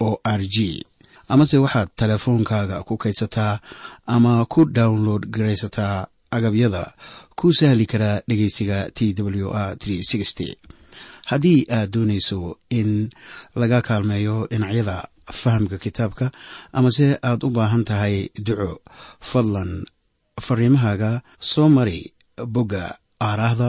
o 0.00 0.20
r 0.24 0.42
g. 0.54 0.84
Amase 1.28 1.58
waxaad 1.58 1.88
teleefoonkaaga 1.96 2.82
ku 2.86 2.96
kaydsataa 2.96 3.60
ama 4.06 4.46
ku 4.46 4.64
download 4.64 5.26
garaysataa 5.34 6.06
agabyada. 6.30 6.94
Ku 7.36 7.52
sahli 7.52 7.86
karaa 7.86 8.20
dhegeysiga 8.28 8.90
t 8.94 9.14
w 9.16 9.50
r 9.52 9.76
haddii 11.30 11.66
aad 11.76 11.90
doonayso 11.94 12.38
in 12.70 13.10
laga 13.60 13.78
kaalmeeyo 13.86 14.46
dhinacyada 14.50 14.96
fahamka 15.40 15.76
kitaabka 15.84 16.26
amase 16.72 17.06
aad 17.28 17.40
u 17.46 17.50
baahan 17.56 17.84
tahay 17.88 18.16
duco 18.46 18.70
fadlan 19.30 19.72
fariimahaaga 20.46 21.10
soo 21.50 21.68
mari 21.76 21.98
bogga 22.54 22.84
aaraahda 23.28 23.68